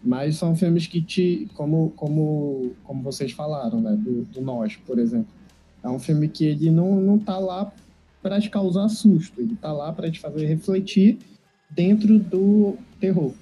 [0.03, 1.49] Mas são filmes que te.
[1.55, 3.97] Como, como, como vocês falaram, né?
[3.99, 5.33] Do, do Nós, por exemplo.
[5.81, 7.73] É um filme que ele não, não tá lá
[8.23, 11.19] para te causar susto, ele tá lá para te fazer refletir
[11.69, 13.33] dentro do terror.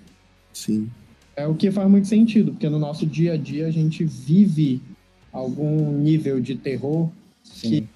[0.52, 0.90] Sim.
[1.36, 4.82] É o que faz muito sentido, porque no nosso dia a dia a gente vive
[5.32, 7.10] algum nível de terror
[7.44, 7.88] que,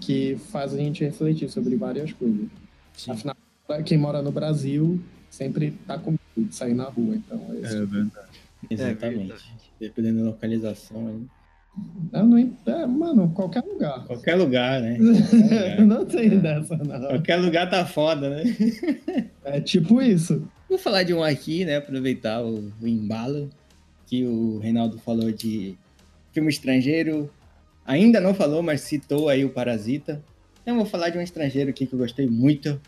[0.00, 2.46] que faz a gente refletir sobre várias coisas.
[2.96, 3.10] Sim.
[3.10, 3.36] Afinal,
[3.84, 7.66] quem mora no Brasil sempre tá com medo de sair na rua, então é.
[7.66, 8.28] É verdade.
[8.70, 9.04] Exatamente.
[9.04, 9.44] É verdade.
[9.80, 11.22] Dependendo da localização, eu
[12.12, 14.04] não, é, mano, qualquer lugar.
[14.06, 14.96] Qualquer lugar, né?
[15.28, 15.86] Qualquer lugar.
[15.86, 17.00] não tem dessa, não.
[17.08, 18.44] Qualquer lugar tá foda, né?
[19.44, 20.46] é tipo isso.
[20.68, 21.76] Vou falar de um aqui, né?
[21.76, 23.50] Aproveitar o, o embalo
[24.06, 25.76] que o Reinaldo falou de
[26.32, 27.28] filme estrangeiro.
[27.84, 30.22] Ainda não falou, mas citou aí o Parasita.
[30.62, 32.80] Então vou falar de um estrangeiro aqui que eu gostei muito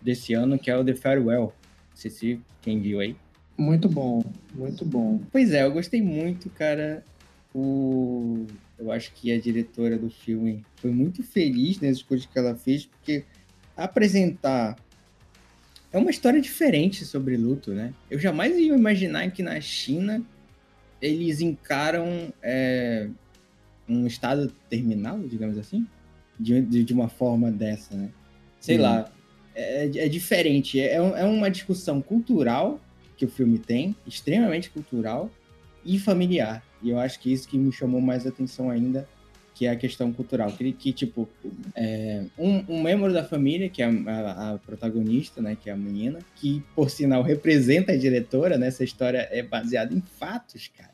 [0.00, 1.52] desse ano, que é o The Farewell.
[1.90, 3.14] Não sei se quem viu aí.
[3.56, 5.20] Muito bom, muito bom.
[5.30, 7.04] Pois é, eu gostei muito, cara
[7.54, 8.46] o,
[8.78, 12.84] eu acho que a diretora do filme foi muito feliz nas escolhas que ela fez,
[12.84, 13.24] porque
[13.76, 14.76] apresentar
[15.92, 17.94] é uma história diferente sobre luto, né?
[18.10, 20.20] Eu jamais ia imaginar que na China
[21.00, 23.08] eles encaram é,
[23.88, 25.86] um estado terminal, digamos assim,
[26.38, 28.10] de, de, uma forma dessa, né?
[28.58, 29.08] Sei lá,
[29.54, 30.80] é, é diferente.
[30.80, 32.80] É, é uma discussão cultural
[33.16, 35.30] que o filme tem, extremamente cultural
[35.84, 36.64] e familiar.
[36.84, 39.08] E eu acho que isso que me chamou mais atenção ainda,
[39.54, 40.52] que é a questão cultural.
[40.52, 41.26] Que, que tipo,
[41.74, 45.76] é, um, um, membro da família, que é a, a, protagonista, né, que é a
[45.76, 48.66] menina, que, por sinal, representa a diretora, né?
[48.66, 50.92] Essa história é baseada em fatos, cara.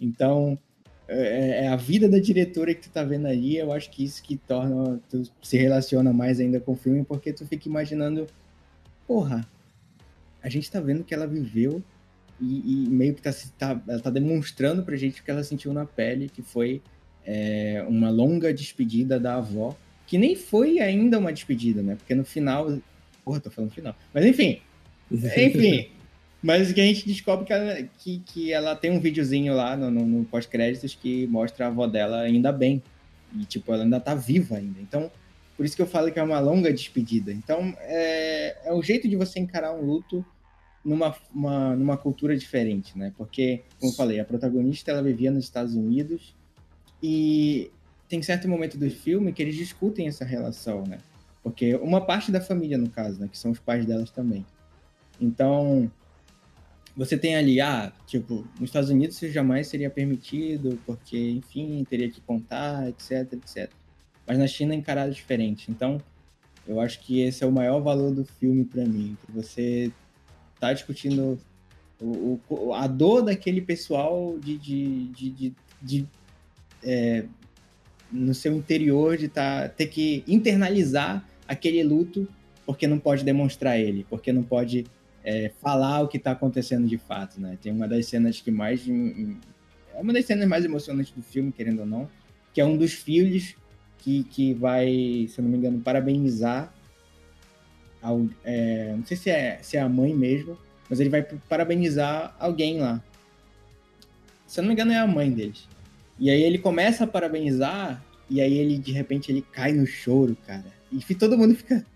[0.00, 0.58] Então,
[1.06, 4.22] é, é a vida da diretora que tu tá vendo ali, eu acho que isso
[4.22, 8.26] que torna, tu se relaciona mais ainda com o filme, porque tu fica imaginando,
[9.06, 9.46] porra,
[10.42, 11.82] a gente tá vendo que ela viveu
[12.40, 15.72] e, e meio que tá, tá, ela tá demonstrando pra gente o que ela sentiu
[15.72, 16.80] na pele, que foi
[17.24, 19.76] é, uma longa despedida da avó,
[20.06, 21.96] que nem foi ainda uma despedida, né?
[21.96, 22.78] Porque no final.
[23.24, 23.94] Porra, tô falando final.
[24.12, 24.60] Mas enfim.
[25.10, 25.88] Enfim.
[26.42, 29.90] Mas que a gente descobre que ela, que, que ela tem um videozinho lá no,
[29.90, 32.82] no, no pós-créditos que mostra a avó dela ainda bem.
[33.36, 34.80] E, tipo, ela ainda tá viva ainda.
[34.80, 35.10] Então,
[35.56, 37.30] por isso que eu falo que é uma longa despedida.
[37.30, 40.24] Então, é, é o jeito de você encarar um luto
[40.84, 43.12] numa, uma, numa cultura diferente, né?
[43.16, 46.34] Porque, como eu falei, a protagonista ela vivia nos Estados Unidos
[47.02, 47.70] e
[48.08, 50.98] tem certo momento do filme que eles discutem essa relação, né?
[51.42, 53.28] Porque uma parte da família, no caso, né?
[53.30, 54.44] Que são os pais delas também.
[55.20, 55.90] Então,
[56.96, 62.10] você tem ali, ah, tipo, nos Estados Unidos isso jamais seria permitido, porque, enfim, teria
[62.10, 63.70] que contar, etc, etc.
[64.26, 65.70] Mas na China é encarado diferente.
[65.70, 66.00] Então,
[66.66, 69.92] eu acho que esse é o maior valor do filme para mim, que você
[70.60, 71.38] tá discutindo
[72.00, 76.06] o, o, a dor daquele pessoal de, de, de, de, de
[76.82, 77.24] é,
[78.12, 82.28] no seu interior de tá, ter que internalizar aquele luto
[82.64, 84.86] porque não pode demonstrar ele, porque não pode
[85.24, 87.58] é, falar o que está acontecendo de fato, né?
[87.60, 91.80] Tem uma das cenas que mais é uma das cenas mais emocionantes do filme, querendo
[91.80, 92.08] ou não,
[92.54, 93.54] que é um dos filhos
[93.98, 96.72] que, que vai, se eu não me engano, parabenizar
[98.44, 100.56] é, não sei se é, se é a mãe mesmo,
[100.88, 103.02] mas ele vai parabenizar alguém lá.
[104.46, 105.68] Se eu não me engano, é a mãe deles.
[106.18, 110.36] E aí ele começa a parabenizar, e aí ele, de repente, ele cai no choro,
[110.46, 110.66] cara.
[110.90, 111.86] E todo mundo fica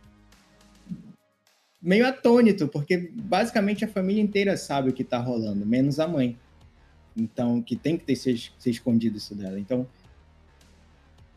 [1.83, 6.39] meio atônito, porque basicamente a família inteira sabe o que tá rolando, menos a mãe.
[7.17, 9.59] Então, que tem que ter ser, ser escondido isso dela.
[9.59, 9.87] Então,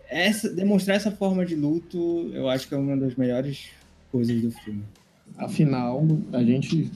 [0.07, 3.71] essa, demonstrar essa forma de luto, eu acho que é uma das melhores
[4.11, 4.83] coisas do filme.
[5.37, 6.91] Afinal, a gente.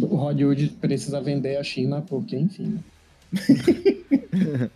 [0.00, 2.78] O Hollywood precisa vender a China, porque, enfim.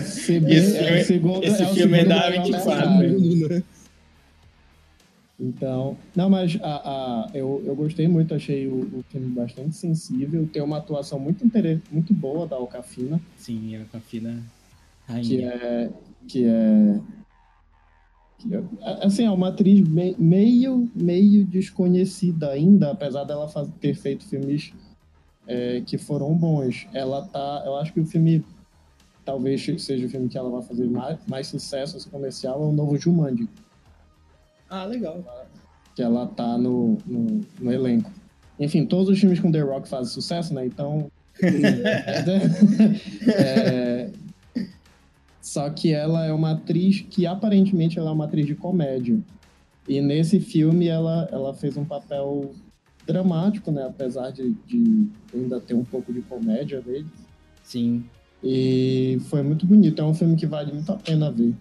[0.00, 3.64] esse, é, segundo, esse é filme é da 24.
[5.38, 10.46] Então, não, mas a, a, eu, eu gostei muito, achei o, o filme bastante sensível,
[10.52, 11.50] tem uma atuação muito,
[11.90, 13.18] muito boa da Alcafina.
[13.38, 14.42] Sim, a Alcafina
[15.08, 15.22] rainha.
[15.22, 15.90] Que é, que é,
[16.28, 17.00] que é
[19.02, 24.72] assim, é uma atriz meio, meio desconhecida ainda, apesar dela fazer, ter feito filmes
[25.46, 26.86] é, que foram bons.
[26.92, 28.44] Ela tá, eu acho que o filme
[29.24, 32.96] talvez seja o filme que ela vai fazer mais, mais sucesso comercial, é o novo
[32.96, 33.48] Jumanji.
[34.68, 35.22] Ah, legal.
[35.94, 38.10] Que ela tá no, no, no elenco.
[38.58, 40.66] Enfim, todos os filmes com The Rock fazem sucesso, né?
[40.66, 41.10] Então.
[41.42, 42.22] é,
[45.50, 49.18] só que ela é uma atriz que aparentemente ela é uma atriz de comédia.
[49.88, 52.54] E nesse filme ela, ela fez um papel
[53.04, 53.84] dramático, né?
[53.84, 57.08] Apesar de, de ainda ter um pouco de comédia nele.
[57.64, 58.04] Sim.
[58.44, 60.00] E foi muito bonito.
[60.00, 61.52] É um filme que vale muito a pena ver.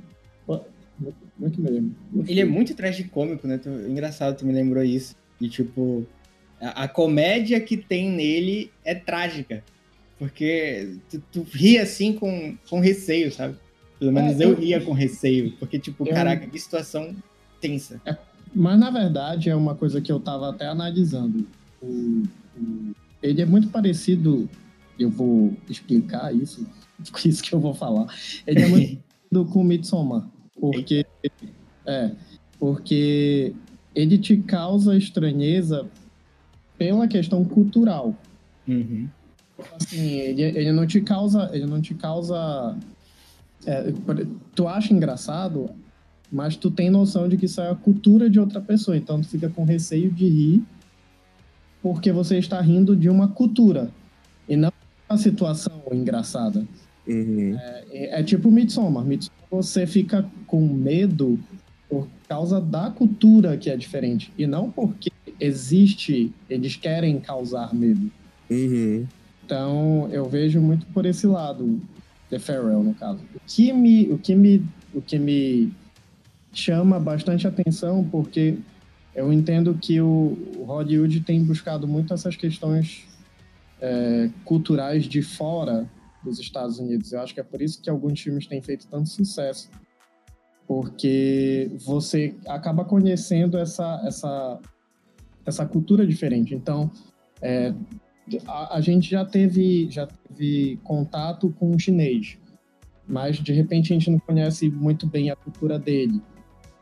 [1.39, 1.95] Muito mesmo.
[2.27, 3.59] Ele é muito tragicômico, né?
[3.87, 5.15] Engraçado, tu me lembrou isso.
[5.41, 6.05] E, tipo,
[6.61, 9.63] a, a comédia que tem nele é trágica.
[10.19, 13.57] Porque tu, tu ri assim com, com receio, sabe?
[13.99, 15.51] Pelo menos é, eu, ria com receio.
[15.59, 16.13] Porque, tipo, eu...
[16.13, 17.13] caraca, que situação
[17.59, 18.01] tensa.
[18.05, 18.17] É,
[18.55, 21.45] mas, na verdade, é uma coisa que eu tava até analisando.
[21.81, 22.23] O,
[22.57, 24.49] o, ele é muito parecido.
[24.97, 26.65] Eu vou explicar isso,
[27.11, 28.07] com isso que eu vou falar.
[28.47, 28.97] Ele é muito
[29.29, 30.27] parecido com o Midsommar.
[30.59, 31.05] Porque,
[31.85, 32.11] é,
[32.59, 33.53] porque
[33.95, 35.87] ele te causa estranheza
[36.77, 38.15] pela questão cultural.
[38.67, 39.09] Uhum.
[39.75, 42.77] Assim, ele, ele não te causa, ele não te causa,
[43.69, 43.93] é,
[44.55, 45.69] tu acha engraçado,
[46.31, 49.27] mas tu tem noção de que isso é a cultura de outra pessoa, então tu
[49.27, 50.63] fica com receio de rir
[51.81, 53.89] porque você está rindo de uma cultura
[54.47, 54.71] e não
[55.09, 56.67] uma situação engraçada.
[57.07, 57.57] Uhum.
[57.89, 59.03] É, é, tipo Midsommar.
[59.03, 61.39] Midsommar você fica com medo
[61.89, 68.11] por causa da cultura que é diferente e não porque existe, eles querem causar medo.
[68.49, 69.07] Uhum.
[69.43, 71.81] Então eu vejo muito por esse lado,
[72.29, 73.19] The Farewell no caso.
[73.35, 75.73] O que me, o que me, o que me
[76.53, 78.57] chama bastante atenção porque
[79.15, 83.07] eu entendo que o Hollywood tem buscado muito essas questões
[83.81, 85.89] é, culturais de fora
[86.23, 87.11] dos Estados Unidos.
[87.11, 89.69] Eu acho que é por isso que alguns filmes têm feito tanto sucesso.
[90.67, 94.59] Porque você acaba conhecendo essa, essa,
[95.45, 96.53] essa cultura diferente.
[96.53, 96.91] Então,
[97.41, 97.73] é,
[98.45, 102.37] a, a, gente já teve, já teve contato com o chinês,
[103.07, 106.21] mas de repente a gente não conhece muito bem a cultura dele.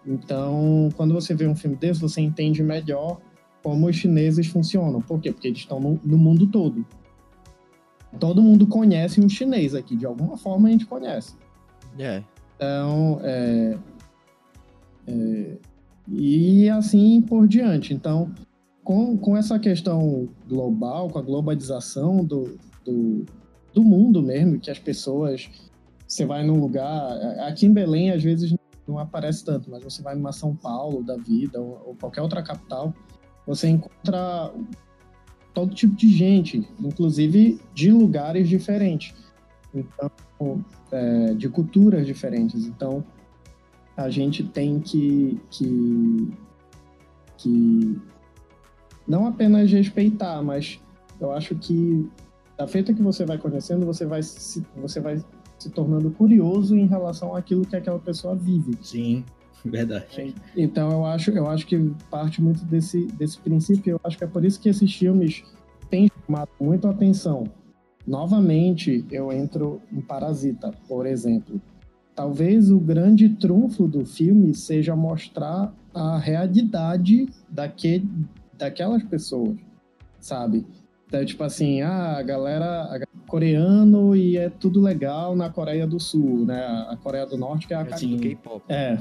[0.05, 3.19] Então, quando você vê um filme desse, você entende melhor
[3.63, 5.01] como os chineses funcionam.
[5.01, 5.31] Por quê?
[5.31, 6.85] Porque eles estão no, no mundo todo
[8.17, 11.35] todo mundo conhece um chinês aqui, de alguma forma a gente conhece.
[11.97, 12.23] É.
[12.55, 13.77] Então, é,
[15.07, 15.57] É,
[16.07, 17.93] e assim por diante.
[17.93, 18.31] Então,
[18.87, 23.25] com, com essa questão global, com a globalização do, do,
[23.73, 25.49] do mundo mesmo, que as pessoas.
[26.07, 27.11] Você vai num lugar.
[27.41, 28.55] Aqui em Belém, às vezes,
[28.87, 32.41] não aparece tanto, mas você vai numa São Paulo da vida, ou, ou qualquer outra
[32.41, 32.93] capital,
[33.45, 34.53] você encontra
[35.53, 39.13] todo tipo de gente, inclusive de lugares diferentes.
[39.75, 40.63] Então,
[40.93, 42.65] é, de culturas diferentes.
[42.65, 43.03] Então,
[43.97, 46.31] a gente tem que, que,
[47.37, 48.01] que
[49.07, 50.79] não apenas respeitar, mas
[51.19, 52.07] eu acho que
[52.57, 55.23] da feita que você vai conhecendo, você vai se, você vai
[55.59, 58.77] se tornando curioso em relação àquilo que aquela pessoa vive.
[58.81, 59.23] Sim,
[59.63, 60.35] verdade.
[60.55, 61.77] Então eu acho, eu acho que
[62.09, 63.91] parte muito desse, desse princípio.
[63.91, 65.43] Eu acho que é por isso que esses filmes
[65.89, 67.45] têm chamado muito a atenção.
[68.05, 71.61] Novamente, eu entro em Parasita, por exemplo.
[72.15, 78.09] Talvez o grande trunfo do filme seja mostrar a realidade daquele,
[78.57, 79.57] daquelas pessoas,
[80.19, 80.65] sabe?
[81.07, 85.99] Então, tipo assim, ah, a galera a coreano e é tudo legal na Coreia do
[85.99, 86.65] Sul, né?
[86.89, 88.63] A Coreia do Norte que é a assim, do K-pop.
[88.67, 88.97] É.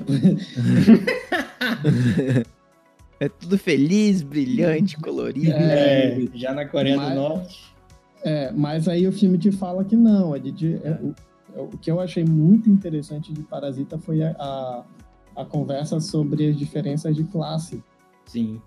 [3.20, 5.52] é tudo feliz, brilhante, colorido.
[5.52, 7.74] É, já na Coreia mas, do Norte.
[8.22, 10.34] É, mas aí o filme te fala que não.
[10.34, 11.14] É de, de é, o,
[11.56, 14.84] é, o, que eu achei muito interessante de Parasita foi a, a,
[15.36, 17.82] a conversa sobre as diferenças de classe.
[18.26, 18.60] Sim.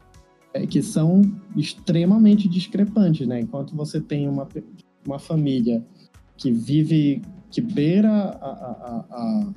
[0.54, 1.22] É, que são
[1.56, 3.40] extremamente discrepantes, né?
[3.40, 4.48] Enquanto você tem uma,
[5.06, 5.86] uma família
[6.36, 7.22] que vive,
[7.52, 9.54] que beira a, a,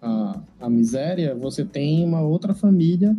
[0.00, 3.14] a, a, miséria, você tem uma outra família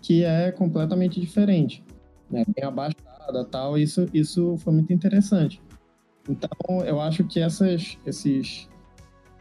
[0.00, 1.84] que é completamente diferente,
[2.28, 2.44] né?
[2.56, 3.78] Bem abastada, tal.
[3.78, 5.62] Isso, isso foi muito interessante.
[6.28, 8.68] Então, eu acho que essas, esses,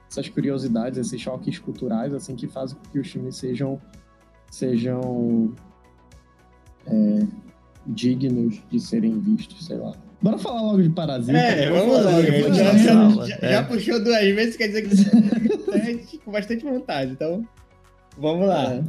[0.10, 3.80] essas curiosidades, esses choques culturais, assim, que fazem com que os filmes sejam,
[4.52, 5.56] sejam
[6.88, 7.28] é,
[7.88, 9.94] dignos de serem vistos, sei lá.
[10.22, 11.38] Bora falar logo de Parasita.
[11.38, 12.22] É, vamos logo.
[12.54, 17.12] Já, já, já, já, puxou duas vezes, quer dizer que com bastante vontade.
[17.12, 17.48] Então,
[18.18, 18.76] vamos lá.
[18.76, 18.84] É.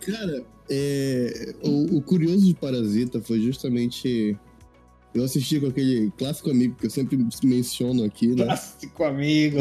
[0.00, 4.36] Cara, é, o, o, curioso de Parasita foi justamente.
[5.12, 8.44] Eu assisti com aquele clássico amigo que eu sempre menciono aqui, né?
[8.44, 9.58] Clássico amigo.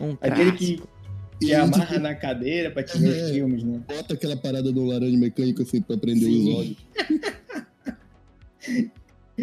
[0.00, 0.82] Um aquele que
[1.38, 3.80] te amarra tipo, na cadeira pra te ver é, os filmes, né?
[3.86, 6.48] Bota aquela parada do laranja mecânico assim pra prender Sim.
[6.48, 6.76] os olhos.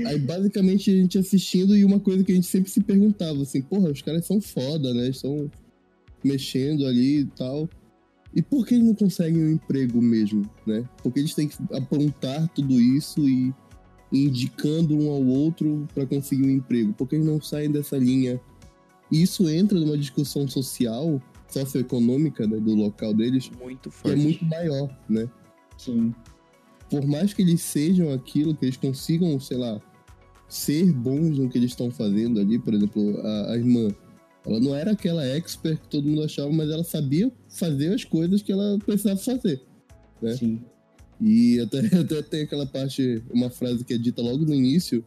[0.06, 3.62] Aí basicamente a gente assistindo e uma coisa que a gente sempre se perguntava assim,
[3.62, 5.08] porra, os caras são foda, né?
[5.08, 5.50] Estão
[6.24, 7.70] mexendo ali e tal.
[8.34, 10.84] E por que eles não conseguem um emprego mesmo, né?
[11.02, 13.54] Porque eles têm que aprontar tudo isso e
[14.12, 16.94] indicando um ao outro para conseguir um emprego.
[16.98, 18.40] Porque eles não saem dessa linha.
[19.10, 21.22] E isso entra numa discussão social,
[21.60, 25.30] socioeconômica né, do local deles, muito que é muito maior, né?
[25.78, 26.14] Sim
[26.90, 29.82] por mais que eles sejam aquilo, que eles consigam, sei lá,
[30.48, 33.90] ser bons no que eles estão fazendo ali, por exemplo, a, a, irmã,
[34.46, 38.42] ela não era aquela expert que todo mundo achava, mas ela sabia fazer as coisas
[38.42, 39.62] que ela precisava fazer,
[40.22, 40.36] né?
[40.38, 40.62] Sim.
[41.20, 45.04] E até, até tem aquela parte, uma frase que é dita logo no início,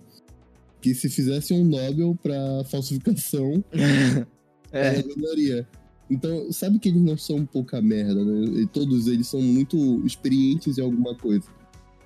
[0.80, 3.64] que se fizesse um Nobel para falsificação,
[4.72, 4.96] é.
[4.96, 5.68] ela ganharia.
[6.10, 8.62] Então, sabe que eles não são pouca merda, né?
[8.62, 11.46] E todos eles são muito experientes em alguma coisa.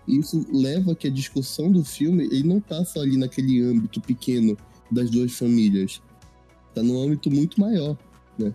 [0.07, 4.57] Isso leva que a discussão do filme, ele não tá só ali naquele âmbito pequeno
[4.90, 6.03] das duas famílias.
[6.74, 7.96] Tá num âmbito muito maior,
[8.36, 8.53] né?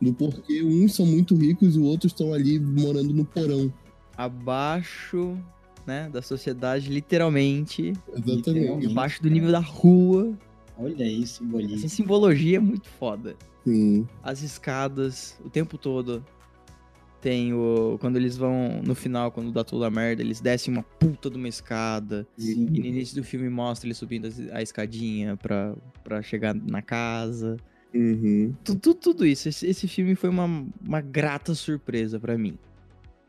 [0.00, 3.72] Do porquê uns são muito ricos e os outros estão ali morando no porão.
[4.16, 5.38] Abaixo,
[5.86, 7.94] né, da sociedade, literalmente.
[8.08, 8.36] Exatamente.
[8.36, 8.86] Literalmente.
[8.88, 10.36] Abaixo do nível da rua.
[10.76, 11.76] Olha aí, simbolismo.
[11.76, 13.34] Essa simbologia é muito foda.
[13.64, 14.06] Sim.
[14.22, 16.24] As escadas, o tempo todo.
[17.20, 17.96] Tem o.
[18.00, 18.82] Quando eles vão.
[18.84, 22.26] No final, quando dá toda a merda, eles descem uma puta de uma escada.
[22.36, 22.68] Sim.
[22.70, 27.56] E no início do filme mostra eles subindo a escadinha pra, pra chegar na casa.
[27.94, 28.54] Uhum.
[28.62, 29.48] Tudo, tudo isso.
[29.48, 32.58] Esse, esse filme foi uma, uma grata surpresa para mim.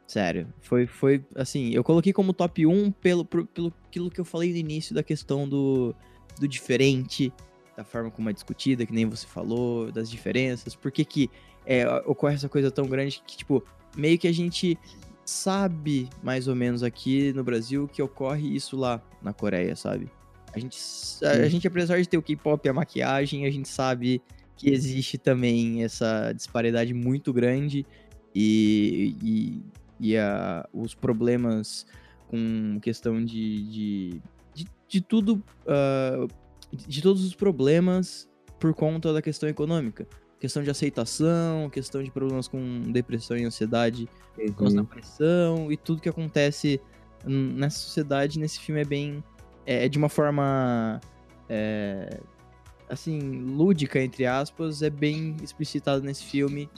[0.08, 0.48] Sério.
[0.62, 4.58] Foi, foi assim, eu coloquei como top 1 pelo, pelo aquilo que eu falei no
[4.58, 5.96] início da questão do,
[6.40, 7.32] do diferente,
[7.76, 10.76] da forma como é discutida, que nem você falou, das diferenças.
[10.76, 11.30] Por que, que
[11.66, 13.64] é, ocorre essa coisa tão grande que, tipo,
[13.96, 14.78] meio que a gente
[15.26, 20.10] sabe mais ou menos aqui no Brasil que ocorre isso lá na Coreia, sabe?
[20.54, 20.78] A gente,
[21.24, 24.22] a, a gente apesar de ter o K-pop e a maquiagem, a gente sabe
[24.56, 27.86] que existe também essa disparidade muito grande
[28.34, 29.64] e, e,
[30.00, 31.86] e a, os problemas
[32.28, 34.22] com questão de, de,
[34.54, 36.28] de, de tudo, uh,
[36.76, 40.08] de todos os problemas por conta da questão econômica.
[40.40, 44.88] questão de aceitação, questão de problemas com depressão e ansiedade por causa da Uhum.
[44.88, 46.80] pressão e tudo que acontece
[47.26, 49.24] nessa sociedade, nesse filme é bem.
[49.66, 51.00] É, é de uma forma.
[51.50, 52.20] é,
[52.90, 56.70] assim, lúdica, entre aspas, é bem explicitado nesse filme.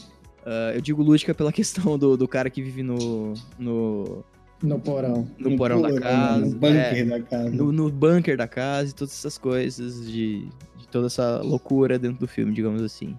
[0.45, 3.33] Ah, eu digo lúdica pela questão do, do cara que vive no.
[3.59, 4.23] no,
[4.61, 5.27] No porão.
[5.37, 6.45] no porão da porão, casa.
[6.45, 7.49] No bunker é, da casa.
[7.51, 10.45] no, no bunker da casa e todas essas coisas de,
[10.77, 13.15] de toda essa loucura dentro do filme, digamos assim.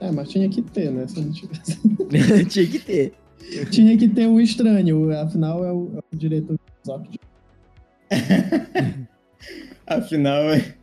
[0.00, 1.06] É, mas tinha que ter, né?
[1.06, 1.78] Se não tivesse.
[2.48, 3.14] Tinha que ter.
[3.70, 7.20] tinha que ter o estranho, afinal é o, é o diretor de
[9.86, 10.74] Afinal, é.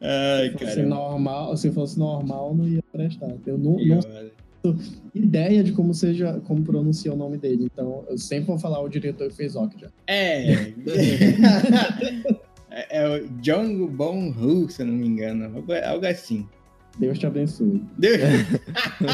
[0.00, 0.86] Ai, Se fosse cara.
[0.86, 3.34] normal, se fosse normal, não ia prestar.
[3.46, 4.00] Eu não, Que não
[5.14, 7.68] ideia de como seja, como pronuncia o nome dele.
[7.72, 9.92] Então, eu sempre vou falar o diretor que fez Okja.
[10.06, 10.52] É.
[12.70, 15.44] é, é o Jong Bon Hu, se eu não me engano.
[15.44, 16.46] Algo, algo assim.
[16.98, 17.82] Deus te abençoe.
[17.98, 18.20] Deus,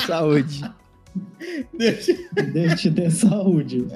[0.07, 0.63] Saúde.
[1.77, 2.07] Deus.
[2.53, 3.87] Deus te dê saúde.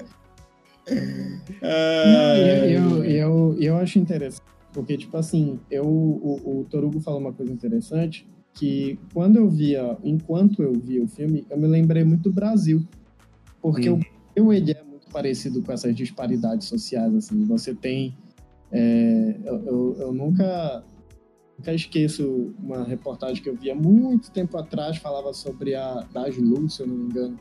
[1.63, 4.43] Ai, eu, eu, eu acho interessante,
[4.73, 8.27] porque, tipo assim, eu, o, o Torugo falou uma coisa interessante,
[8.57, 12.83] que quando eu via, enquanto eu via o filme, eu me lembrei muito do Brasil.
[13.61, 13.95] Porque Hum.
[13.95, 17.45] o Brasil, ele é muito parecido com essas disparidades sociais, assim.
[17.45, 18.17] Você tem...
[18.73, 20.83] é, eu, eu, eu nunca,
[21.59, 26.37] nunca esqueço uma reportagem que eu vi há muito tempo atrás, falava sobre a Das
[26.39, 27.39] Luz, se eu não me engano,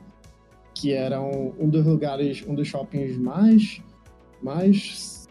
[0.74, 3.82] que era um, um dos lugares, um dos shoppings mais,
[4.43, 5.30] mais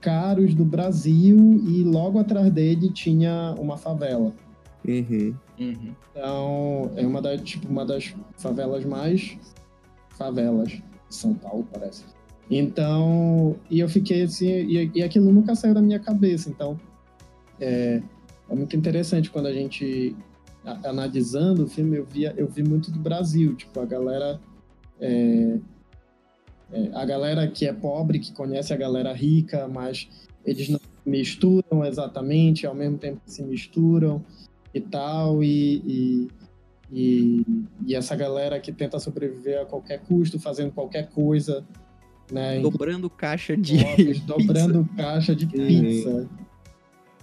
[0.00, 1.36] caros do Brasil
[1.68, 4.32] e logo atrás dele tinha uma favela.
[4.86, 5.34] Uhum.
[5.58, 5.94] Uhum.
[6.10, 9.36] Então, é uma das, tipo, uma das favelas mais
[10.16, 12.04] favelas de São Paulo, parece.
[12.50, 16.48] Então, e eu fiquei assim, e, e aquilo nunca saiu da minha cabeça.
[16.50, 16.78] Então,
[17.60, 18.02] é,
[18.48, 20.16] é muito interessante quando a gente,
[20.64, 23.54] a- analisando o filme, eu, via, eu vi muito do Brasil.
[23.54, 24.40] Tipo, a galera.
[25.00, 25.58] é,
[26.72, 30.08] é, a galera que é pobre, que conhece a galera rica, mas
[30.44, 34.24] eles não se misturam exatamente, ao mesmo tempo que se misturam
[34.74, 36.28] e tal, e, e,
[36.92, 37.44] e,
[37.86, 41.64] e essa galera que tenta sobreviver a qualquer custo, fazendo qualquer coisa,
[42.32, 42.60] né?
[42.60, 43.76] Dobrando caixa de.
[43.76, 46.28] Imóveis, dobrando caixa de pizza.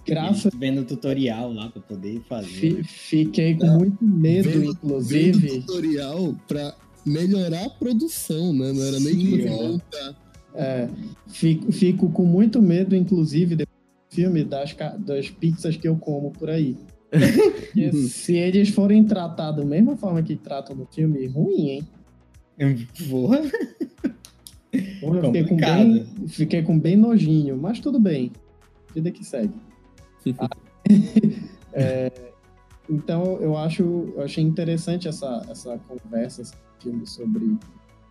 [0.06, 2.48] Graças Vendo tutorial lá pra poder fazer.
[2.48, 5.60] fi, fiquei com muito medo, Vendo- Vendo inclusive.
[5.60, 6.74] tutorial pra
[7.04, 8.72] melhorar a produção, né?
[8.72, 9.56] Não era nem Sim, ó.
[9.56, 10.16] voltar.
[10.54, 10.88] É,
[11.28, 13.66] fico, fico com muito medo, inclusive, do
[14.10, 16.74] filme das, das pizzas que eu como por aí.
[18.08, 21.88] Se eles forem tratados da mesma forma que tratam no filme, ruim, hein?
[23.08, 23.40] Porra.
[25.00, 28.32] Porra, fiquei com, bem, fiquei com bem nojinho, mas tudo bem.
[28.94, 29.54] Vida que segue.
[30.38, 30.48] Ah,
[31.72, 32.12] é,
[32.90, 33.82] então, eu acho,
[34.14, 37.56] eu achei interessante essa, essa conversa esse filme sobre,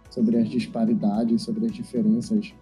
[0.09, 2.53] sobre as disparidades, sobre as diferenças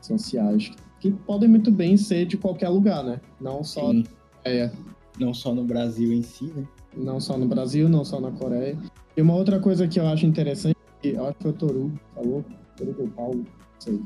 [0.00, 0.70] sociais,
[1.00, 3.20] que podem muito bem ser de qualquer lugar, né?
[3.40, 4.04] Não só, Sim.
[4.44, 4.70] é,
[5.18, 6.64] Não só no Brasil em si, né?
[6.96, 8.76] não só no Brasil, não só na Coreia.
[9.16, 11.92] E uma outra coisa que eu acho interessante, que eu acho que foi o Toru
[12.14, 12.44] falou,
[12.76, 13.44] Toru ou Paulo, não
[13.78, 14.00] sei,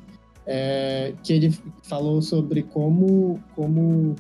[0.47, 4.15] é que ele falou sobre como, como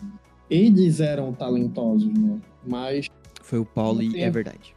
[0.48, 2.38] eles eram talentosos, né?
[2.64, 3.08] Mas,
[3.42, 4.76] Foi o Paulo e é verdade.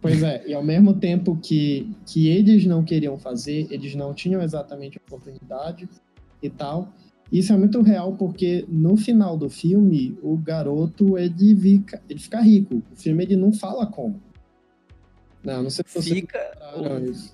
[0.00, 4.40] pois é, e ao mesmo tempo que, que eles não queriam fazer, eles não tinham
[4.40, 5.88] exatamente a oportunidade
[6.42, 6.92] e tal.
[7.30, 12.40] Isso é muito real porque no final do filme, o garoto ele fica, ele fica
[12.40, 12.82] rico.
[12.92, 14.20] O filme ele não fala como.
[15.42, 16.38] Não, não sei se vocês Fica.
[16.38, 17.32] repararam isso.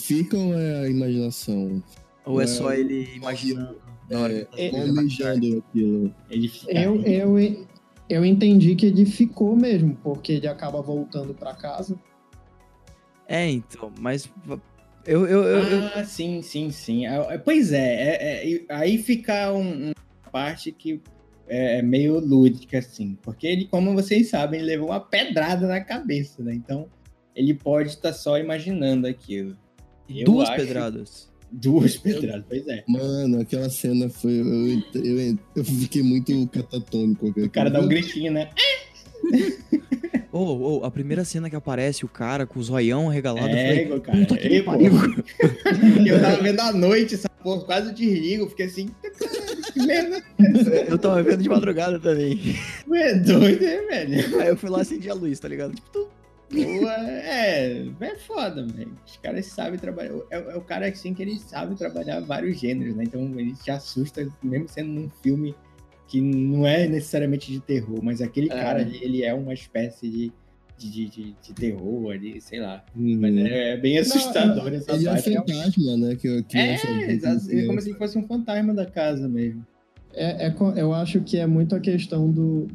[0.00, 1.82] Fica ou é a imaginação?
[2.24, 3.80] Ou é É, só ele imaginando
[4.10, 6.14] na hora que tá é, aquilo.
[6.28, 6.72] Ele fica.
[6.72, 7.66] Eu, eu,
[8.08, 11.98] eu entendi que ele ficou mesmo, porque ele acaba voltando pra casa.
[13.28, 14.28] É, então, mas.
[15.06, 17.06] Eu, eu, eu, eu- Ah, sim, sim, sim.
[17.06, 21.00] Ah, Pois é, é- é, aí fica um- uma parte que
[21.48, 23.18] é meio lúdica, assim.
[23.22, 26.54] Porque ele, como vocês sabem, ele levou uma pedrada na cabeça, né?
[26.54, 26.86] Então,
[27.34, 29.56] ele pode estar só imaginando aquilo.
[30.08, 31.32] eu duas acho- pedradas.
[31.54, 32.82] Duas pedradas, pois é.
[32.88, 34.40] Mano, aquela cena foi.
[34.40, 37.28] Eu, eu, eu fiquei muito catatônico.
[37.28, 38.48] O cara dá um gritinho, né?
[40.32, 43.84] Ô, ô, a primeira cena que aparece o cara com o zoião regalado, eu É,
[43.84, 44.18] falei, cara.
[44.18, 44.70] puta que Ei, pô.
[44.70, 44.92] pariu.
[46.06, 48.48] Eu tava vendo à noite essa porra, quase eu desligo.
[48.48, 48.88] Fiquei assim,
[49.74, 50.22] que merda.
[50.88, 52.40] Eu tava vendo de madrugada também.
[52.94, 54.40] É doido, né, velho?
[54.40, 55.74] Aí eu fui lá acendi a luz, tá ligado?
[55.74, 56.08] Tipo, tu...
[56.50, 58.92] Boa, é, é foda, velho.
[59.06, 60.12] Os caras sabem trabalhar.
[60.30, 63.04] É, é o cara assim que ele sabe trabalhar vários gêneros, né?
[63.04, 65.54] Então ele te assusta, mesmo sendo num filme
[66.08, 68.54] que não é necessariamente de terror, mas aquele É.
[68.54, 70.32] cara ali, ele é uma espécie de,
[70.78, 72.84] de, de, de terror ali, sei lá.
[72.94, 73.18] Uhum.
[73.20, 75.32] Mas é, é bem assustador essa Ele é parte.
[75.34, 76.16] fantasma, né?
[76.16, 79.64] Que, que É, essa- é como se fosse um fantasma da casa mesmo.
[80.14, 82.68] É, é eu acho que é muito a questão do.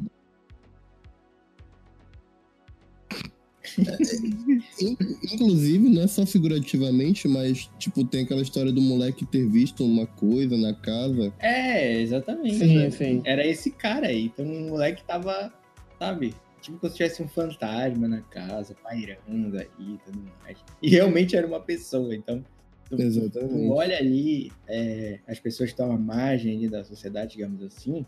[5.32, 10.06] Inclusive, não é só figurativamente, mas, tipo, tem aquela história do moleque ter visto uma
[10.06, 11.32] coisa na casa.
[11.38, 12.56] É, exatamente.
[12.56, 12.90] Sim, né?
[12.90, 13.22] sim.
[13.24, 14.26] Era esse cara aí.
[14.26, 15.52] Então o moleque tava,
[15.98, 16.34] sabe?
[16.60, 20.58] Tipo como se tivesse um fantasma na casa, pairando aí e tudo mais.
[20.82, 22.14] E realmente era uma pessoa.
[22.14, 22.44] Então,
[22.88, 23.70] tu, tu Exatamente.
[23.70, 28.04] olha ali é, as pessoas que estão à margem da sociedade, digamos assim,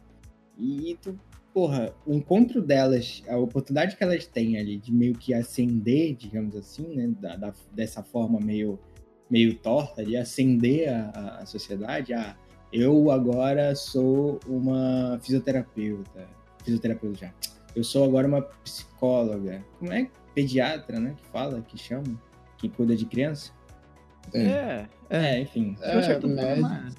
[0.58, 1.18] e tu,
[1.52, 6.54] porra, o encontro delas, a oportunidade que elas têm ali de meio que ascender, digamos
[6.56, 7.08] assim, né?
[7.20, 8.78] da- da- dessa forma meio,
[9.30, 12.36] meio torta ali, ascender a, a- a sociedade, ah,
[12.72, 16.28] eu agora sou uma fisioterapeuta,
[16.64, 17.34] fisioterapeuta já.
[17.74, 19.64] Eu sou agora uma psicóloga.
[19.78, 20.08] Como é?
[20.34, 21.14] Pediatra, né?
[21.16, 22.20] Que fala, que chama,
[22.58, 23.52] que cuida de criança.
[24.34, 24.42] É.
[24.42, 25.36] É, é.
[25.36, 25.76] É, enfim.
[25.80, 26.94] É, mas-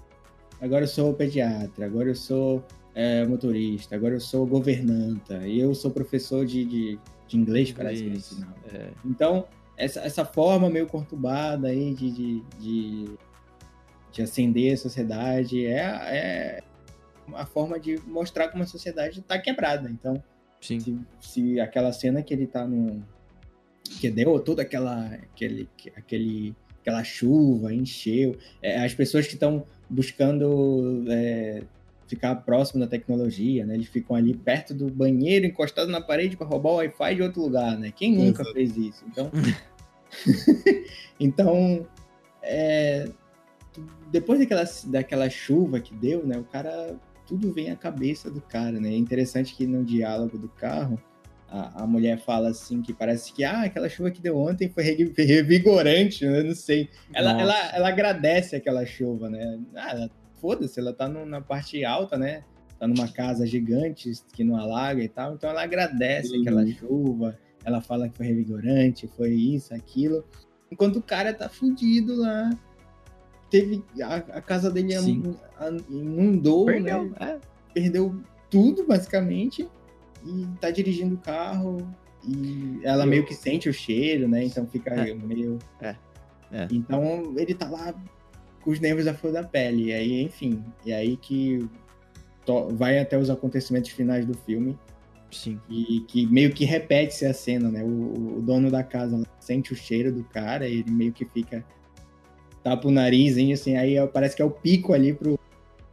[0.61, 2.63] Agora eu sou pediatra, agora eu sou
[2.93, 8.03] é, motorista, agora eu sou governanta, e eu sou professor de, de, de inglês, parece
[8.03, 8.55] que Isso, ensinava.
[8.73, 8.91] é.
[9.05, 13.05] Então, essa, essa forma meio conturbada aí de, de, de,
[14.11, 16.63] de ascender a sociedade é, é
[17.27, 19.89] uma forma de mostrar como a sociedade está quebrada.
[19.89, 20.21] Então,
[20.59, 23.03] se, se aquela cena que ele tá no.
[23.99, 25.05] que deu toda aquela.
[25.05, 28.35] aquele, aquele aquela chuva, encheu.
[28.61, 31.61] é, as pessoas que estão buscando é,
[32.11, 33.73] ficar próximo da tecnologia, né?
[33.75, 37.41] Eles ficam ali perto do banheiro, encostados na parede para roubar o Wi-Fi de outro
[37.41, 37.91] lugar, né?
[37.95, 38.53] Quem nunca Exato.
[38.53, 39.05] fez isso?
[39.07, 39.31] Então.
[41.19, 41.87] então.
[42.43, 43.07] é,
[44.11, 46.37] depois daquela, daquela chuva que deu, né?
[46.37, 46.95] O cara.
[47.27, 48.89] Tudo vem à cabeça do cara, né?
[48.89, 51.01] É interessante que no diálogo do carro,
[51.47, 54.83] a, a mulher fala assim que parece que ah, aquela chuva que deu ontem foi
[54.83, 56.43] re- revigorante, né?
[56.43, 56.89] Não sei.
[57.13, 57.43] Ela, Nossa.
[57.45, 59.57] ela, ela agradece aquela chuva, né?
[59.75, 60.09] Ah, ela-
[60.41, 62.43] foda-se, ela tá no- na parte alta, né?
[62.79, 66.41] Tá numa casa gigante que não alaga e tal, então ela agradece Uhum.
[66.41, 70.25] aquela chuva, ela fala que foi revigorante, foi isso, aquilo.
[70.71, 72.49] Enquanto o cara tá fudido lá.
[73.51, 73.83] Teve.
[74.01, 75.21] A, a casa dele Sim.
[75.89, 77.15] inundou, Perdeu, né?
[77.19, 77.39] é.
[77.73, 79.67] Perdeu tudo, basicamente.
[80.25, 81.77] E tá dirigindo o carro.
[82.25, 84.43] E ela Eu- meio que sente o cheiro, né?
[84.45, 85.13] Então fica É.
[85.13, 85.59] meio.
[85.81, 85.95] É.
[86.51, 86.67] É.
[86.71, 87.93] Então ele tá lá
[88.69, 89.85] os nervos à flor da pele.
[89.85, 90.63] E aí, enfim.
[90.85, 91.67] E aí que
[92.71, 94.77] vai até os acontecimentos finais do filme.
[95.31, 95.59] Sim.
[95.69, 97.81] E que meio que repete-se a cena, né?
[97.83, 101.63] O, o dono da casa sente o cheiro do cara e ele meio que fica.
[102.63, 105.39] Tapa o nariz, hein, assim, aí parece que é o pico ali pro,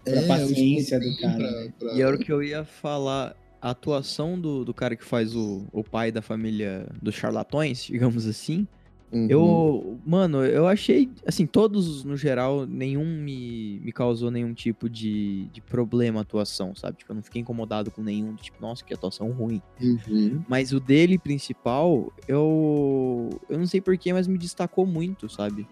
[0.04, 1.38] pra É, paciência do cara.
[1.38, 3.36] pra- pra- E era o que eu ia falar.
[3.60, 8.24] A atuação do, do cara que faz o, o pai da família dos charlatões, digamos
[8.26, 8.68] assim.
[9.10, 9.26] Uhum.
[9.30, 15.46] Eu, mano, eu achei, assim, todos no geral, nenhum me, me causou nenhum tipo de,
[15.46, 16.98] de problema a atuação, sabe?
[16.98, 19.62] Tipo, eu não fiquei incomodado com nenhum, tipo, nossa, que atuação ruim.
[19.80, 20.42] Uhum.
[20.46, 23.30] Mas o dele principal, eu.
[23.48, 25.66] Eu não sei porquê, mas me destacou muito, sabe?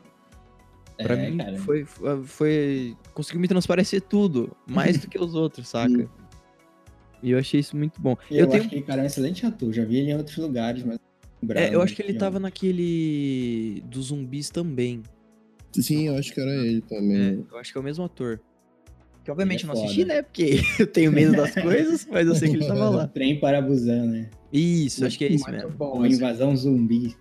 [0.96, 1.58] Pra É, mim, cara.
[1.58, 1.84] foi,
[2.24, 2.96] foi.
[3.12, 6.08] Conseguiu me transparecer tudo, mais do que os outros, saca?
[7.22, 8.14] E eu achei isso muito bom.
[8.30, 8.60] Eu, Eu, tenho.
[8.62, 10.98] acho que cara é um excelente ator, já vi ele em outros lugares, mas.
[11.50, 12.18] É, eu acho que ele ó.
[12.18, 13.82] tava naquele.
[13.86, 15.02] dos zumbis também.
[15.72, 17.16] Sim, eu acho que era ele também.
[17.48, 18.40] É, eu acho que é o mesmo ator.
[19.24, 20.22] Que obviamente Ele eu é não assisti, né?
[20.22, 23.06] Porque eu tenho medo das coisas, mas eu sei que ele tava lá.
[23.12, 24.30] Trem para Busan, né?
[24.52, 25.70] Isso, acho que é isso mesmo.
[25.70, 26.14] bom, assim.
[26.14, 27.16] invasão zumbi.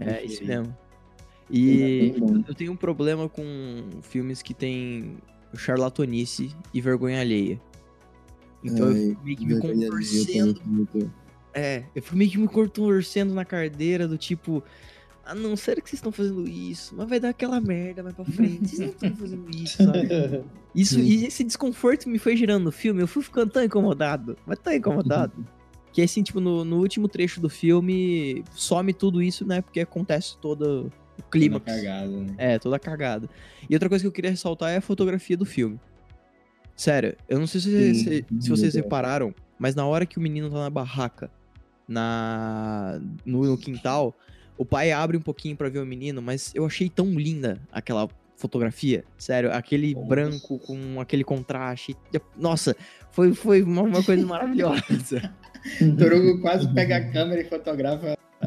[0.00, 0.76] É isso mesmo.
[1.50, 2.42] É E bom.
[2.46, 3.44] eu tenho um problema com
[4.02, 5.16] filmes que tem
[5.56, 7.60] charlatanice e vergonha alheia.
[8.64, 10.60] Então eu Ai, fico meio que me contorcendo.
[11.54, 14.62] É, eu fico meio que me contorcendo na carteira do tipo.
[15.24, 16.94] Ah não, sério que vocês estão fazendo isso?
[16.96, 18.68] Mas vai dar aquela merda mais pra frente.
[18.68, 20.08] Vocês não estão fazendo isso, sabe?
[20.74, 24.58] Isso, e esse desconforto me foi gerando no filme, eu fui ficando tão incomodado, mas
[24.58, 25.46] tão incomodado.
[25.92, 29.60] que assim, tipo, no, no último trecho do filme, some tudo isso, né?
[29.60, 31.60] Porque acontece todo o Toda clima.
[31.60, 32.34] cagada, né?
[32.38, 33.28] É, toda cagada.
[33.68, 35.78] E outra coisa que eu queria ressaltar é a fotografia do filme.
[36.74, 40.22] Sério, eu não sei se, Sim, se, se vocês repararam, mas na hora que o
[40.22, 41.30] menino tá na barraca,
[41.92, 44.14] na no, no quintal,
[44.58, 48.08] o pai abre um pouquinho pra ver o menino, mas eu achei tão linda aquela
[48.36, 49.04] fotografia.
[49.16, 50.06] Sério, aquele Nossa.
[50.08, 51.96] branco com aquele contraste.
[52.36, 52.74] Nossa,
[53.12, 55.32] foi, foi uma, uma coisa maravilhosa.
[55.98, 58.14] Torugo quase pega a câmera e fotografa.
[58.40, 58.46] a-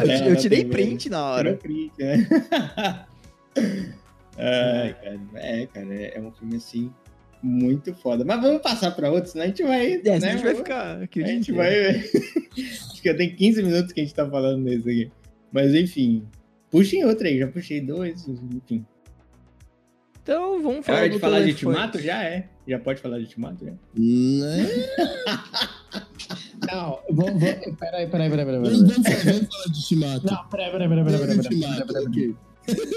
[0.00, 1.54] Ah, eu, eu tirei print na hora.
[1.54, 2.26] Print, né?
[4.36, 5.20] Ai, cara.
[5.34, 6.92] É, cara, é um filme assim.
[7.42, 8.24] Muito foda.
[8.24, 9.92] Mas vamos passar pra outros, senão a gente vai.
[9.94, 11.90] É, né, a gente vai ficar aqui A gente vai.
[11.96, 15.12] Acho que já tem 15 minutos que a gente tá falando desse aqui.
[15.52, 16.26] Mas enfim.
[16.70, 18.84] Puxem outra aí, já puxei dois, enfim.
[20.22, 21.50] Então, vamos É falar hora de falar de.
[21.52, 21.98] Ultimato?
[21.98, 22.48] Já é.
[22.66, 23.64] Já pode falar de Ultimato?
[23.64, 23.70] Já?
[23.70, 23.78] Né?
[26.70, 28.60] Não, vou, vou, peraí, peraí, peraí, peraí.
[28.60, 29.02] Vamos, peraí.
[29.02, 30.26] vamos falar, vamos de Ultimato.
[30.26, 32.47] Não, peraí, peraí, peraí, peraí, peraí, peraí, peraí, Ultimato, peraí, ok.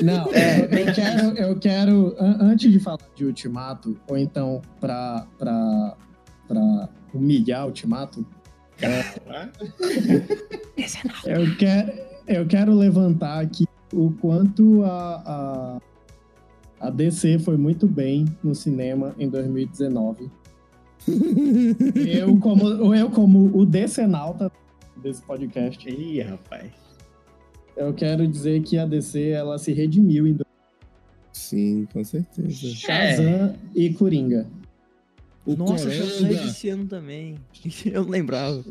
[0.03, 5.25] Não, É, eu, quero, eu quero, an- antes de falar de Ultimato, ou então pra,
[5.37, 5.95] pra,
[6.47, 8.25] pra humilhar Ultimato,
[8.83, 9.49] Ah,
[11.25, 11.91] eu quero,
[12.27, 15.79] eu quero levantar aqui o quanto a,
[16.79, 20.29] a, a DC foi muito bem no cinema em 2019.
[21.95, 24.51] Eu como, eu como o decenalta
[24.97, 26.71] desse podcast, Ih, rapaz.
[27.81, 30.37] Eu quero dizer que a DC ela se redimiu em
[31.31, 32.67] Sim, com certeza.
[32.67, 34.47] Shazam e Coringa.
[35.45, 37.35] O Nossa, já saiu Coronga, esse ano também.
[37.85, 38.63] Eu não lembrava.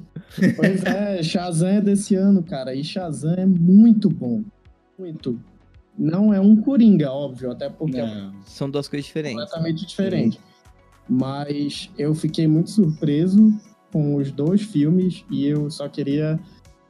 [0.56, 2.74] Pois é, Shazam é desse ano, cara.
[2.74, 4.42] E Shazam é muito bom.
[4.98, 5.40] Muito.
[5.98, 8.32] Não é um Coringa, óbvio, até porque é Não.
[8.46, 9.42] São duas coisas diferentes.
[9.44, 10.40] completamente diferente.
[11.08, 13.52] Mas eu fiquei muito surpreso
[13.92, 16.38] com os dois filmes e eu só queria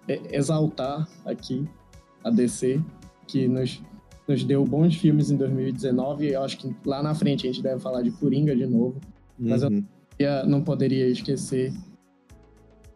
[0.07, 1.67] é, exaltar aqui
[2.25, 2.81] a DC,
[3.27, 3.81] que nos,
[4.29, 6.29] nos deu bons filmes em 2019.
[6.33, 9.01] Eu acho que lá na frente a gente deve falar de Coringa de novo.
[9.39, 9.85] Mas eu- Uhum.
[10.19, 11.73] Eu não poderia esquecer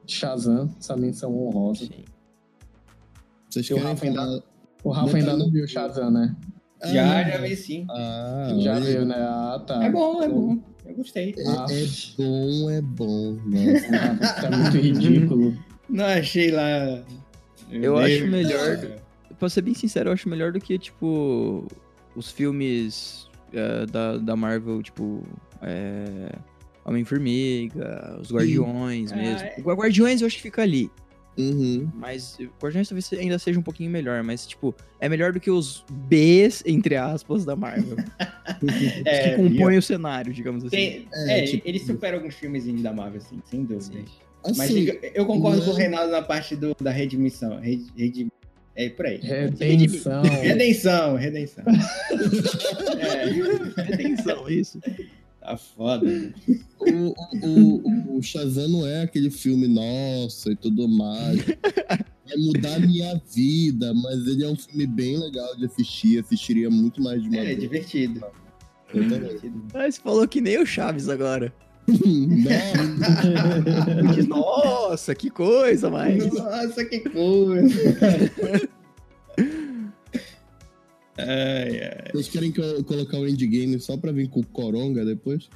[0.06, 1.86] Shazam, essa menção honrosa.
[1.86, 2.04] Sim.
[3.48, 4.42] Vocês Eu, querem Rafa, ainda-.
[4.82, 6.36] O Rafa ainda não viu Shazam, né?
[6.84, 7.86] Já, Ah, já vi sim.
[7.88, 9.14] Ah, Já viu, né?
[9.18, 9.82] Ah, tá.
[9.84, 10.58] É bom, é bom.
[10.84, 11.34] Eu gostei.
[11.38, 11.66] É, Ah.
[11.70, 11.86] é
[12.18, 13.38] bom, é bom.
[13.46, 13.88] Nossa.
[14.20, 15.56] Ah, Tá muito ridículo.
[15.88, 17.02] Não achei lá.
[17.70, 19.03] Eu acho melhor- Ah,
[19.38, 21.66] Pra ser bem sincero, eu acho melhor do que, tipo,
[22.14, 25.22] os filmes é, da, da Marvel, tipo,
[25.62, 26.32] é,
[26.84, 29.46] Homem-Formiga, os Guardiões Ah, mesmo.
[29.46, 29.56] é.
[29.58, 30.90] O Guardiões eu acho que fica ali.
[31.36, 31.90] Uhum.
[31.94, 35.50] Mas o Guardiões talvez ainda seja um pouquinho melhor, mas, tipo, é melhor do que
[35.50, 37.96] os Bs, entre aspas, da Marvel.
[39.04, 40.76] É, que compõem o cenário, digamos assim.
[40.76, 43.82] Tem, É, é, tipo- ele supera alguns filmes da Marvel, assim, sem dúvida.
[43.82, 44.04] Sim.
[44.46, 47.58] Mas Assim, diga- eu concordo não com o é- Reinaldo na parte do, da redimissão.
[47.58, 48.28] Red, red-
[48.76, 49.18] é por aí.
[49.18, 50.22] Redenção.
[50.42, 51.64] Redenção, redenção.
[52.98, 54.80] é, Atenção, isso.
[55.40, 56.06] tá foda.
[56.80, 57.14] o,
[57.44, 61.40] o, o, o Shazam não é aquele filme nossa e tudo mais.
[62.26, 66.18] É mudar a minha vida, mas ele é um filme bem legal de assistir.
[66.18, 67.60] Assistiria muito mais de uma É, vez.
[67.60, 68.24] divertido.
[68.92, 69.20] Eu também.
[69.20, 69.64] divertido.
[69.72, 71.52] Você falou que nem o Chaves agora.
[71.86, 72.84] Nossa,
[74.14, 76.32] Diz, Nossa, que coisa, mas.
[76.32, 77.78] Nossa, que coisa.
[81.18, 82.10] ai, ai.
[82.12, 85.48] vocês querem que eu colocar o endgame só pra vir com o Coronga depois?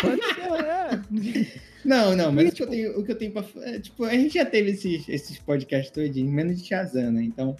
[0.00, 1.62] Pode ser, é.
[1.84, 3.44] Não, não, mas o que eu tenho, o que eu tenho pra.
[3.62, 7.22] é, tipo, a gente já teve esses, esses podcasts todinhos, menos de Shazam, né?
[7.22, 7.56] Então,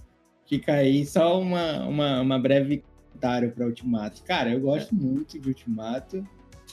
[0.47, 2.85] fica aí só uma, uma, uma breve
[3.23, 4.23] comentário pra Ultimato.
[4.25, 6.27] Cara, eu gosto muito de Ultimato.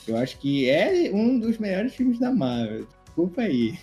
[0.08, 2.88] Eu acho que é um dos melhores filmes da Marvel.
[3.06, 3.74] Desculpa aí.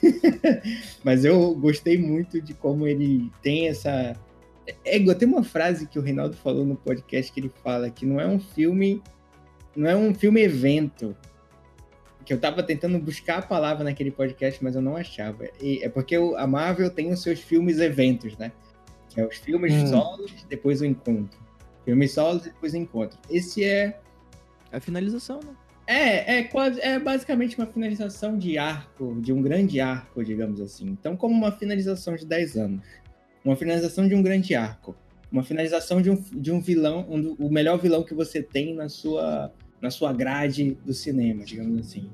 [1.04, 4.14] mas eu gostei muito de como ele tem essa.
[4.84, 8.04] É, igual- tem uma frase que o Reinaldo falou no podcast que ele fala que
[8.06, 9.02] não é um filme.
[9.76, 11.14] Não é um filme evento
[12.24, 15.44] que eu tava tentando buscar a palavra naquele podcast, mas eu não achava.
[15.60, 18.50] E é porque a Marvel tem os seus filmes eventos, né?
[19.10, 19.86] Que é os filmes Hum.
[19.88, 21.38] solos, depois o encontro.
[21.84, 23.16] Filmes solos, depois o encontro.
[23.30, 24.00] Esse é
[24.72, 25.54] A finalização, né?
[25.86, 30.86] É, é quase é basicamente uma finalização de arco, de um grande arco, digamos assim.
[30.88, 32.82] Então, como uma finalização de 10 anos.
[33.44, 34.96] Uma finalização de um grande arco.
[35.30, 38.88] Uma finalização de um, de um vilão, um o melhor vilão que você tem na
[38.88, 42.10] sua, na sua grade do cinema, digamos assim.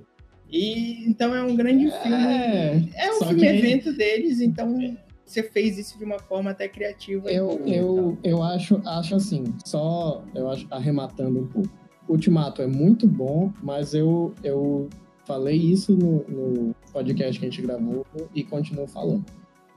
[0.50, 2.24] E então é um grande filme.
[2.26, 6.68] É, É um filme que- evento deles, então você fez isso de uma forma até
[6.68, 7.30] criativa.
[7.30, 11.70] Eu, eu, eu acho, acho assim, só eu acho, arrematando um pouco.
[12.08, 14.88] Ultimato é muito bom, mas eu, eu
[15.24, 19.24] falei isso no, no podcast que a gente gravou e continuo falando.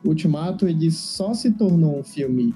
[0.03, 2.53] Ultimato, ele só se tornou um filme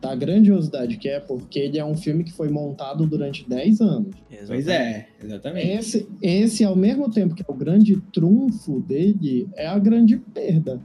[0.00, 4.16] da grandiosidade que é porque ele é um filme que foi montado durante 10 anos.
[4.16, 4.46] tal.
[4.46, 5.68] Pois é, exatamente.
[5.68, 10.80] Esse, esse, ao mesmo tempo que é o grande trunfo dele, é a grande perda.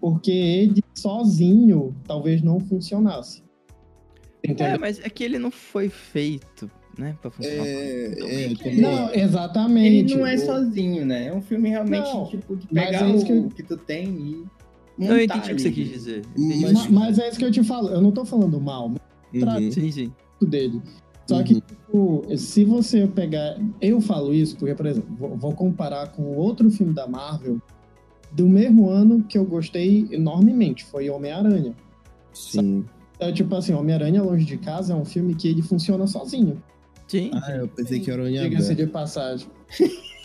[0.00, 3.42] Porque ele sozinho talvez não funcionasse.
[4.42, 4.78] É, Entendeu?
[4.80, 7.16] mas é que ele não foi feito, né?
[7.20, 7.66] Pra funcionar.
[7.66, 8.74] É, é.
[8.76, 10.12] Não, exatamente.
[10.12, 11.26] Ele não é sozinho, né?
[11.28, 13.76] É um filme realmente, Não, tipo, de mas pegar é o que eu- que tu
[13.76, 14.44] tem e.
[14.98, 16.22] Não, eu entendi o que você quis dizer.
[16.36, 16.72] Mas- Entendi.
[16.72, 17.88] Ma- Mas é isso que eu te falo.
[17.88, 18.86] Eu não tô falando mal
[19.32, 19.70] Uhum.
[19.72, 20.12] Sim, sim.
[20.40, 20.80] dele.
[21.26, 23.58] Só que, tipo, se você pegar.
[23.80, 27.60] Eu falo isso porque, por exemplo, vou, vou comparar com outro filme da Marvel
[28.30, 31.72] do mesmo ano que eu gostei enormemente, foi Homem-Aranha.
[32.32, 32.84] Sim.
[33.16, 36.60] Então, tipo assim, Homem-Aranha Longe de Casa é um filme que ele funciona sozinho.
[37.08, 37.30] Sim.
[37.34, 38.76] Ah, eu pensei que era o Diga-se Aberto.
[38.76, 39.46] de passagem.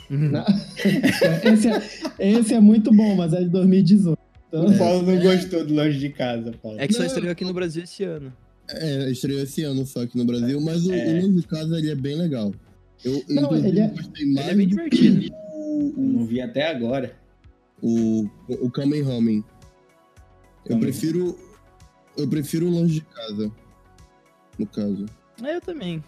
[0.09, 0.31] Uhum.
[1.53, 4.17] Esse, é, esse é muito bom, mas é de 2018.
[4.47, 6.79] Então, O Paulo não gostou do Longe de Casa, Paulo.
[6.79, 7.05] É que só Não.
[7.07, 8.33] estreou aqui no Brasil esse ano.
[8.69, 11.07] É, estreou esse ano só aqui no Brasil, mas o, É.
[11.13, 12.51] o Longe de Casa ele é bem legal.
[13.05, 15.35] Eu, Não, ele é- gostei Ele mais é bem do divertido.
[15.53, 17.15] o, Eu não vi até agora.
[17.81, 19.45] o, o Coming Home.
[20.65, 21.37] Eu prefiro.
[22.17, 23.51] Eu prefiro o Longe de Casa.
[24.57, 25.05] No caso.
[25.43, 26.03] É, eu também.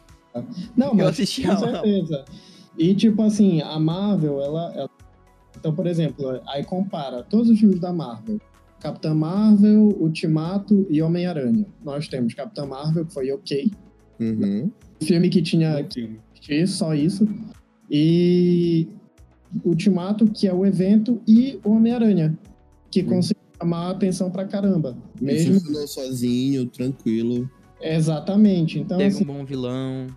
[0.75, 2.25] Não, Eu mas assisti com a- certeza.
[2.77, 4.89] E tipo assim, a Marvel, ela, ela-
[5.57, 8.39] Então, por exemplo, aí compara todos os filmes da Marvel.
[8.79, 11.65] Capitã Marvel, Ultimato e Homem-Aranha.
[11.83, 13.71] Nós temos Capitã Marvel, que foi ok.
[14.19, 14.71] Uhum.
[15.03, 15.83] Filme que tinha
[16.33, 17.27] que só isso.
[17.89, 18.87] E
[19.63, 22.37] Ultimato, que é o evento, e o Homem-Aranha,
[22.89, 23.07] que Hum.
[23.07, 24.97] conseguiu chamar a atenção pra caramba.
[25.19, 25.53] Mesmo.
[25.55, 27.47] funcionou sozinho, tranquilo.
[27.81, 28.79] Exatamente.
[28.79, 30.07] Então, Teve assim, um bom vilão.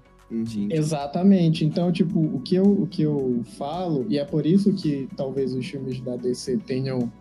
[0.47, 0.69] Sim.
[0.71, 1.65] Exatamente.
[1.65, 5.55] Então, tipo, o que, eu, o que eu falo, e é por isso que talvez
[5.55, 7.13] os filmes da DC tenham,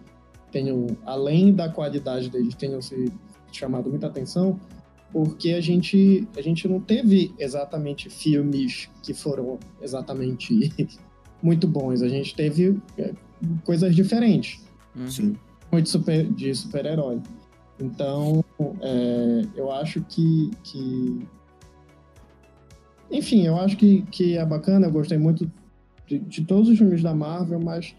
[0.52, 3.12] tenham além da qualidade deles, tenham se
[3.52, 4.60] chamado muita atenção,
[5.12, 10.74] porque a gente, a gente não teve exatamente filmes que foram exatamente
[11.44, 12.02] muito bons.
[12.02, 13.14] A gente teve é,
[13.64, 14.64] coisas diferentes
[14.96, 15.08] Uhum.
[15.08, 15.36] Sim.
[15.72, 17.20] muito super, de super-herói.
[17.80, 18.44] Então,
[18.82, 21.28] é, eu acho que, que.
[23.12, 25.52] Enfim, eu acho que, que é bacana, eu gostei muito
[26.08, 27.96] de, de todos os filmes da Marvel, mas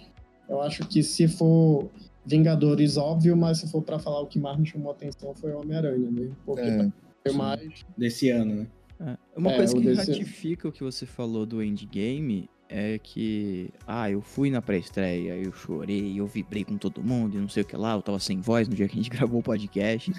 [0.48, 1.88] eu acho que se for
[2.26, 5.52] Vingadores, óbvio, mas se for pra falar o que mais me chamou a atenção foi
[5.52, 6.34] o Homem-Aranha mesmo.
[6.46, 6.90] Porque É.
[7.22, 7.84] foi mais.
[7.98, 8.66] Desse ano, né?
[9.00, 9.16] É.
[9.38, 14.10] Uma É, coisa que desse- ratifica o que você falou do Endgame é que, ah,
[14.10, 17.66] eu fui na pré-estreia, eu chorei, eu vibrei com todo mundo e não sei o
[17.66, 20.12] que lá, eu tava sem voz no dia que a gente gravou o podcast.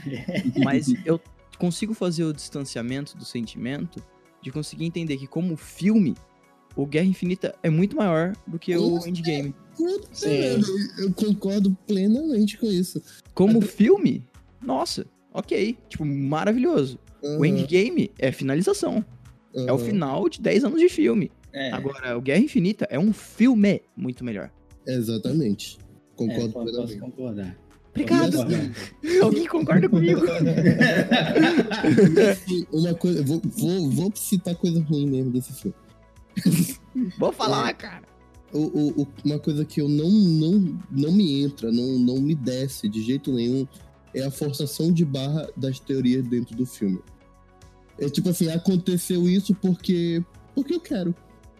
[0.63, 1.19] Mas eu
[1.59, 4.01] consigo fazer o distanciamento do sentimento
[4.41, 6.15] de conseguir entender que, como filme,
[6.77, 9.53] o Guerra Infinita é muito maior do que o Endgame.
[10.13, 10.29] Sim.
[10.29, 10.65] velho,
[10.97, 13.01] Eu concordo plenamente com isso.
[13.33, 14.25] Como filme,
[14.61, 16.97] nossa, ok, tipo, maravilhoso.
[17.21, 19.03] O Aham, Endgame é finalização,
[19.53, 21.29] é o final de 10 anos de filme.
[21.55, 21.71] É.
[21.71, 24.51] Agora, o Guerra Infinita é um filme muito melhor.
[24.85, 25.77] Exatamente.
[25.79, 25.83] É,
[26.15, 26.99] Concordo posso plenamente.
[26.99, 27.57] concordar.
[27.91, 28.37] Obrigado.
[28.37, 28.91] Posso.
[29.23, 30.21] Alguém concorda comigo?
[32.71, 35.75] Uma coisa, vou, vou, vou citar coisa ruim mesmo desse filme.
[37.17, 38.03] Vou falar, cara.
[38.51, 42.35] O, o- o- uma coisa que eu não, não, não me entra, não, não me
[42.35, 43.65] desce de jeito nenhum,
[44.13, 46.99] é a forçação de barra das teorias dentro do filme.
[47.97, 50.21] É tipo assim, aconteceu isso porque.
[50.53, 51.15] porque eu quero.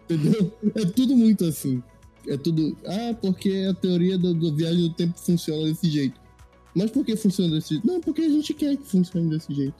[0.08, 0.52] Entendeu?
[0.74, 1.82] É tudo muito assim.
[2.28, 2.76] É tudo.
[2.86, 6.20] Ah, porque a teoria do, do viagem do tempo funciona desse jeito.
[6.74, 7.86] Mas por que funciona desse jeito?
[7.86, 9.74] Não, porque a gente quer que funcione desse jeito.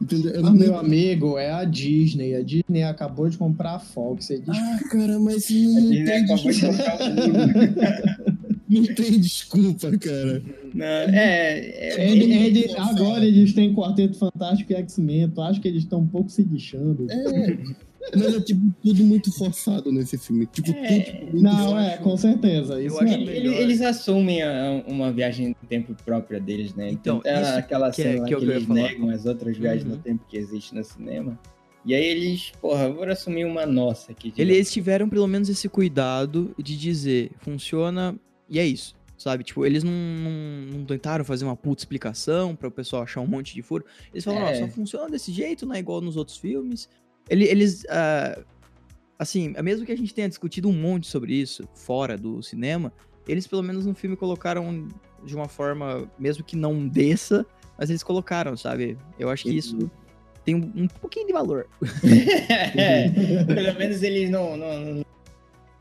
[0.00, 0.32] Entendeu?
[0.34, 2.34] É Mas, muito- meu amigo, é a Disney.
[2.34, 4.28] A Disney acabou de comprar a Fox.
[4.30, 6.76] Ele diz, Ah, cara, mas A não, Disney tem, desculpa,
[8.68, 10.42] não tem desculpa, cara.
[10.74, 12.90] Não, é, é, forçado.
[13.02, 15.30] agora eles têm Quarteto Fantástico e X-Men.
[15.30, 17.06] Tu acha que eles estão um pouco se lixando?
[17.10, 17.56] É,
[18.14, 20.46] mas é tipo tudo muito forçado nesse filme.
[20.46, 21.78] Tipo, É, tudo muito Não, forçado.
[21.80, 22.82] é, com certeza.
[22.82, 23.12] Isso é.
[23.14, 26.90] Eles, eles assumem a- uma viagem no tempo própria deles, né?
[26.90, 29.26] Então, Então, isso aquela que é- cena lá que é que que eles negam as
[29.26, 29.90] outras viagens Uhum.
[29.96, 31.38] no tempo que existem no cinema.
[31.84, 34.30] E aí eles, porra, vou assumir uma nossa aqui.
[34.32, 38.14] de- Eles tiveram pelo menos esse cuidado de dizer, funciona
[38.48, 38.94] e é isso.
[39.18, 39.44] Sabe?
[39.44, 43.26] Tipo, eles não, não, não tentaram fazer uma puta explicação para o pessoal achar um
[43.26, 43.82] monte de furo.
[44.12, 44.56] Eles falaram, É.
[44.56, 46.86] só funciona desse jeito, não é igual nos outros filmes.
[47.28, 48.38] Ele- Eles, ah,
[49.18, 52.92] assim, mesmo que a gente tenha discutido um monte sobre isso fora do cinema,
[53.26, 54.86] eles pelo menos no filme colocaram
[55.24, 57.44] de uma forma, mesmo que não desça,
[57.78, 58.96] mas eles colocaram, sabe?
[59.18, 59.90] Eu acho que isso
[60.44, 61.66] tem um, um pouquinho de valor.
[62.76, 63.08] é,
[63.44, 65.04] pelo menos eles não, não- não-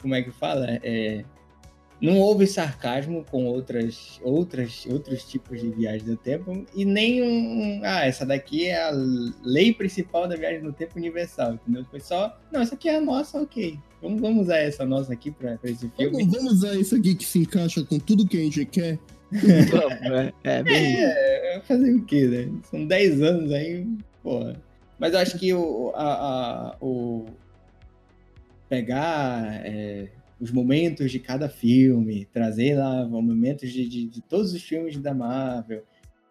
[0.01, 0.65] Como é que fala?
[0.81, 1.23] É,
[2.01, 7.81] não houve sarcasmo com outras, outras, outros tipos de viagem no tempo e nem um.
[7.83, 8.91] Ah, essa daqui é a
[9.43, 11.85] lei principal da viagem no tempo universal, entendeu?
[11.89, 12.37] Foi só.
[12.51, 13.79] Não, essa aqui é a nossa, ok.
[14.01, 16.11] Vamos, vamos usar essa nossa aqui pra, pra esse filme.
[16.23, 18.99] Vamos, vamos usar isso aqui que se encaixa com tudo que a gente quer.
[20.43, 20.95] é, é bem.
[20.99, 22.51] É, fazer o quê, né?
[22.69, 23.87] São 10 anos aí,
[24.21, 24.61] porra.
[24.99, 26.13] Mas eu acho que o, a,
[26.71, 27.25] a- o
[28.69, 30.07] pegar é,
[30.45, 35.11] os momentos de cada filme, trazer lá momentos de, de, de todos os filmes da
[35.11, 35.83] Marvel,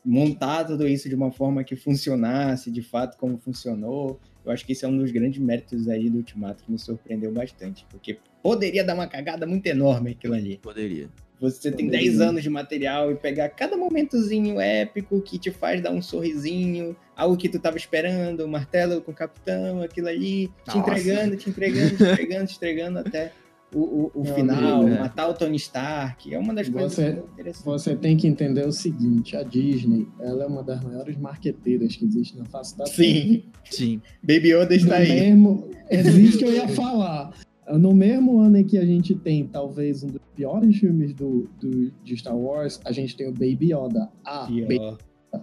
[0.04, 4.20] montar tudo isso de uma forma que funcionasse, de fato, como funcionou.
[4.44, 7.32] Eu acho que esse é um dos grandes méritos aí do Ultimato que me surpreendeu
[7.32, 10.58] bastante, porque poderia dar uma cagada muito enorme aquilo ali.
[10.58, 11.08] Poderia.
[11.40, 15.90] Você tem 10 anos de material e pegar cada momentozinho épico que te faz dar
[15.90, 20.76] um sorrisinho, algo que tu tava esperando, o martelo com o capitão, aquilo ali, te
[20.76, 20.78] Nossa.
[20.78, 23.32] entregando, te entregando, te entregando, te entregando até
[23.72, 25.00] o, o, o Meu final, amigo, é.
[25.00, 26.32] matar o Tony Stark.
[26.34, 27.62] É uma das coisas Você- muito interessantes.
[27.64, 32.04] Você tem que entender o seguinte, a Disney, ela é uma das maiores marqueteiras que
[32.04, 32.96] existe na face da Terra.
[32.96, 34.00] Sim, Sim.
[34.22, 35.08] Baby Yoda está No aí.
[35.20, 37.32] mesmo, é isso que eu ia falar.
[37.66, 41.90] No mesmo ano em que a gente tem talvez um dos piores filmes do, do,
[42.04, 44.10] de Star Wars, a gente tem o Baby Yoda.
[44.24, 44.74] Ah, Baby.
[44.76, 44.98] Yoda,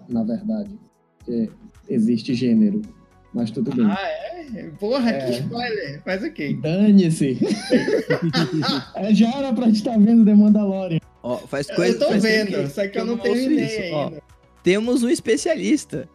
[0.07, 0.69] na verdade.
[1.17, 1.49] Porque
[1.89, 2.81] existe gênero.
[3.33, 3.85] Mas tudo bem.
[3.85, 4.69] Ah, é?
[4.79, 5.25] Porra, É.
[5.25, 6.01] que spoiler.
[6.05, 6.53] Mas ok.
[6.57, 7.37] Dane-se!
[8.95, 10.99] É, Já era pra estar vendo The Mandalorian.
[11.23, 11.93] Ó, faz coisa.
[11.95, 13.93] eu tô faz vendo, que- só que, eu não terminei isso.
[13.93, 14.21] Ó, ainda.
[14.63, 16.09] temos um especialista.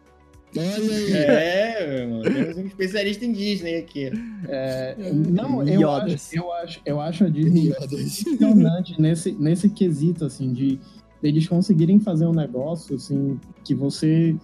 [0.55, 2.21] É, meu irmão.
[2.21, 4.11] Temos um especialista em Disney aqui.
[4.47, 6.13] É, não, eu Yodas.
[6.27, 10.79] acho, eu, acho, eu acho a Disney impressionante nesse, nesse quesito, assim, de
[11.23, 14.35] eles conseguirem fazer um negócio, assim, que você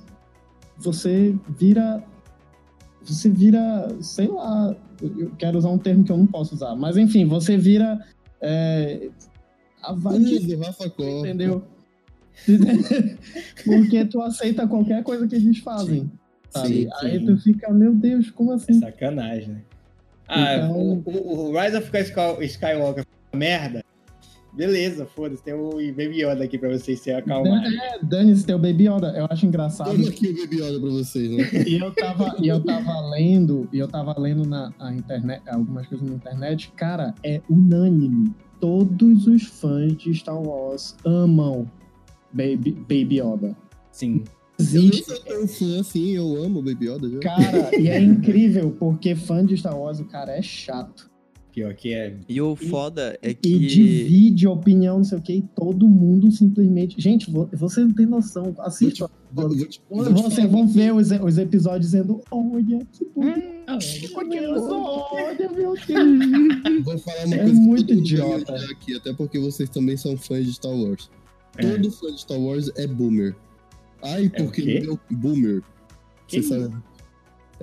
[0.78, 2.04] você vira
[3.06, 6.96] você vira, sei lá, eu quero usar um termo que eu não posso usar, mas
[6.98, 8.00] enfim, você vira
[8.42, 9.10] é,
[10.90, 11.20] Cor.
[11.20, 11.64] entendeu?
[13.66, 16.10] Porque tu aceita qualquer coisa que eles fazem,
[16.50, 16.68] sabe?
[16.84, 17.26] Sim, Aí sim.
[17.26, 18.80] tu fica, meu Deus, como É assim?
[18.80, 19.62] sacanagem, né?
[20.28, 23.84] Ah, Então- o, o- Rise of Sky- Skywalker uma merda.
[24.56, 25.42] Beleza, foda-se.
[25.44, 27.76] Tem o Baby Yoda aqui pra vocês se acalmarem.
[27.80, 29.92] É, Dane-se teu Baby Yoda, eu acho engraçado.
[29.92, 31.44] Toma aqui o Baby Yoda pra vocês, né?
[31.68, 35.88] E eu tava, e eu tava lendo, e eu tava lendo na a internet, algumas
[35.88, 38.32] coisas na internet, cara, é unânime.
[38.60, 41.70] Todos os fãs de Star Wars amam
[42.32, 43.58] Baby, Baby Yoda.
[43.92, 44.24] Sim.
[44.60, 47.20] Eu não Existe, sou tão fã assim, eu amo o Baby Yoda já.
[47.20, 51.12] cara, e é incrível, porque fã de Star Wars, o cara é chato.
[51.54, 52.16] Pior que é.
[52.28, 53.60] E o foda é E que.
[53.60, 57.00] divide opinião, não sei o que, e todo mundo simplesmente.
[57.00, 58.56] Gente, vo- você não tem noção.
[58.60, 59.08] Assista.
[59.32, 63.54] Vou- vou te- vou te Vocês vão ver os, os episódios dizendo: Olha, que Olha,
[65.52, 65.88] meu Deus.
[66.84, 68.56] Vou falar uma É coisa muito idiota.
[68.72, 71.10] aqui, até porque vocês também são fãs de Star Wars.
[71.58, 71.70] É.
[71.72, 73.36] Todo fã de Star Wars é boomer.
[74.02, 74.80] Ai, É o porque quê?
[74.80, 75.62] no meu boomer.
[76.28, 76.76] Que Você sabe?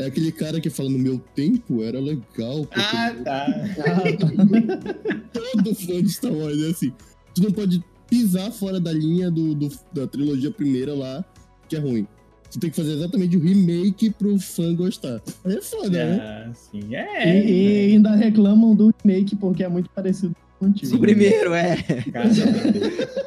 [0.01, 2.65] É aquele cara que fala no meu tempo era legal.
[2.65, 3.47] Porque Ah, tá.
[5.33, 6.93] Todo fã de Star Wars é assim.
[7.35, 11.25] Tu não pode pisar fora da linha do, do- da trilogia primeira lá,
[11.69, 12.07] que é ruim.
[12.51, 15.21] Tu tem que fazer exatamente o remake pro fã gostar.
[15.45, 16.19] Aí é foda, né?
[16.21, 16.95] Ah, sim.
[16.97, 17.39] É.
[17.47, 20.97] E, e ainda reclamam do remake porque é muito parecido com o antigo.
[20.97, 21.77] O primeiro, é.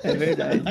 [0.04, 0.62] É verdade.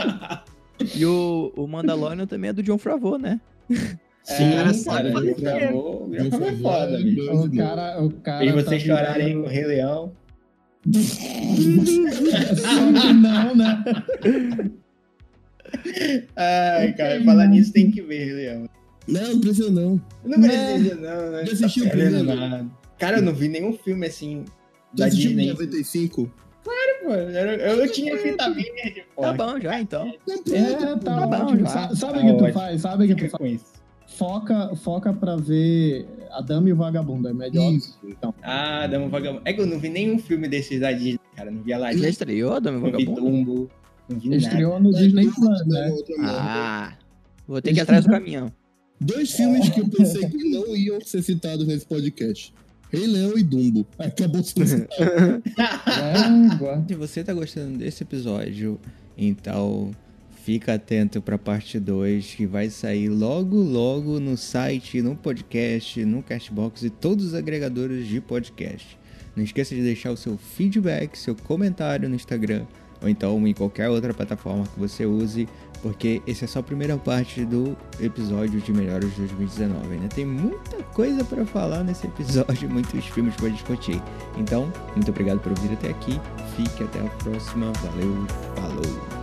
[0.96, 3.40] E o, o Mandalorian também é do John Favreau, né?
[4.24, 7.16] Sim, cara cara, gravou, já Por foi foda, bicho.
[7.16, 10.12] Deus O de cara, o cara Fez tá vocês chorarem virando- com o Rei Leão.
[13.22, 13.84] Não, né?
[16.36, 18.68] Ai, cara, falar nisso tem que ver, Rei Leão.
[19.08, 20.00] Não, não precisa não.
[20.24, 21.44] Não precisa, não, né?
[21.46, 22.24] Já assistiu o Tá primeiro?
[22.24, 22.66] nada.
[22.98, 24.44] Cara, eu não vi nenhum filme assim
[24.94, 25.48] da Disney.
[25.50, 26.30] 95?
[26.62, 26.70] Pô,
[27.10, 29.22] Eu, eu tinha fita verde, pô.
[29.22, 30.06] Tá bom já, então.
[30.52, 31.66] É, tá, Tá bom, já.
[31.66, 32.80] Sa- Sabe o Tá que tu faz?
[32.80, 33.71] Sabe o que tu faz?
[34.16, 37.28] Foca, foca pra ver A Dama e o Vagabundo.
[37.28, 37.72] É melhor.
[37.72, 37.98] Isso.
[38.04, 39.42] Então, Ah, Dama Vagabundo.
[39.44, 41.50] É que eu não vi nenhum filme desses da Disney, cara.
[41.50, 43.70] Não vi Já Aladdin, estreou, Dami não vi Vagabundo?
[44.08, 44.42] Não vi nada.
[44.42, 45.92] estreou no Disney Plus, né?
[46.20, 46.94] Ah,
[47.46, 48.52] vou ter que ir atrás do caminhão.
[49.00, 52.54] Dois filmes que eu pensei que não iam ser citados nesse podcast.
[52.90, 53.86] Rei Leão e Dumbo.
[53.98, 54.42] Acabou.
[56.52, 56.84] Égua.
[56.86, 58.78] Se você tá gostando desse episódio,
[59.16, 59.90] então
[60.44, 66.22] fica atento pra parte 2 que vai sair logo logo no site, no podcast, no
[66.22, 68.98] Castbox e todos os agregadores de podcast.
[69.36, 72.66] Não esqueça de deixar o seu feedback, seu comentário no Instagram
[73.02, 75.48] ou então em qualquer outra plataforma que você use,
[75.82, 79.94] porque esse é só a primeira parte do episódio de Melhores de 2019.
[79.94, 84.00] Ainda tem muita coisa pra falar nesse episódio, muitos filmes pra discutir.
[84.38, 86.20] Então, muito obrigado por ouvir até aqui.
[86.56, 87.72] Fique até a próxima.
[87.72, 89.21] Valeu, falou!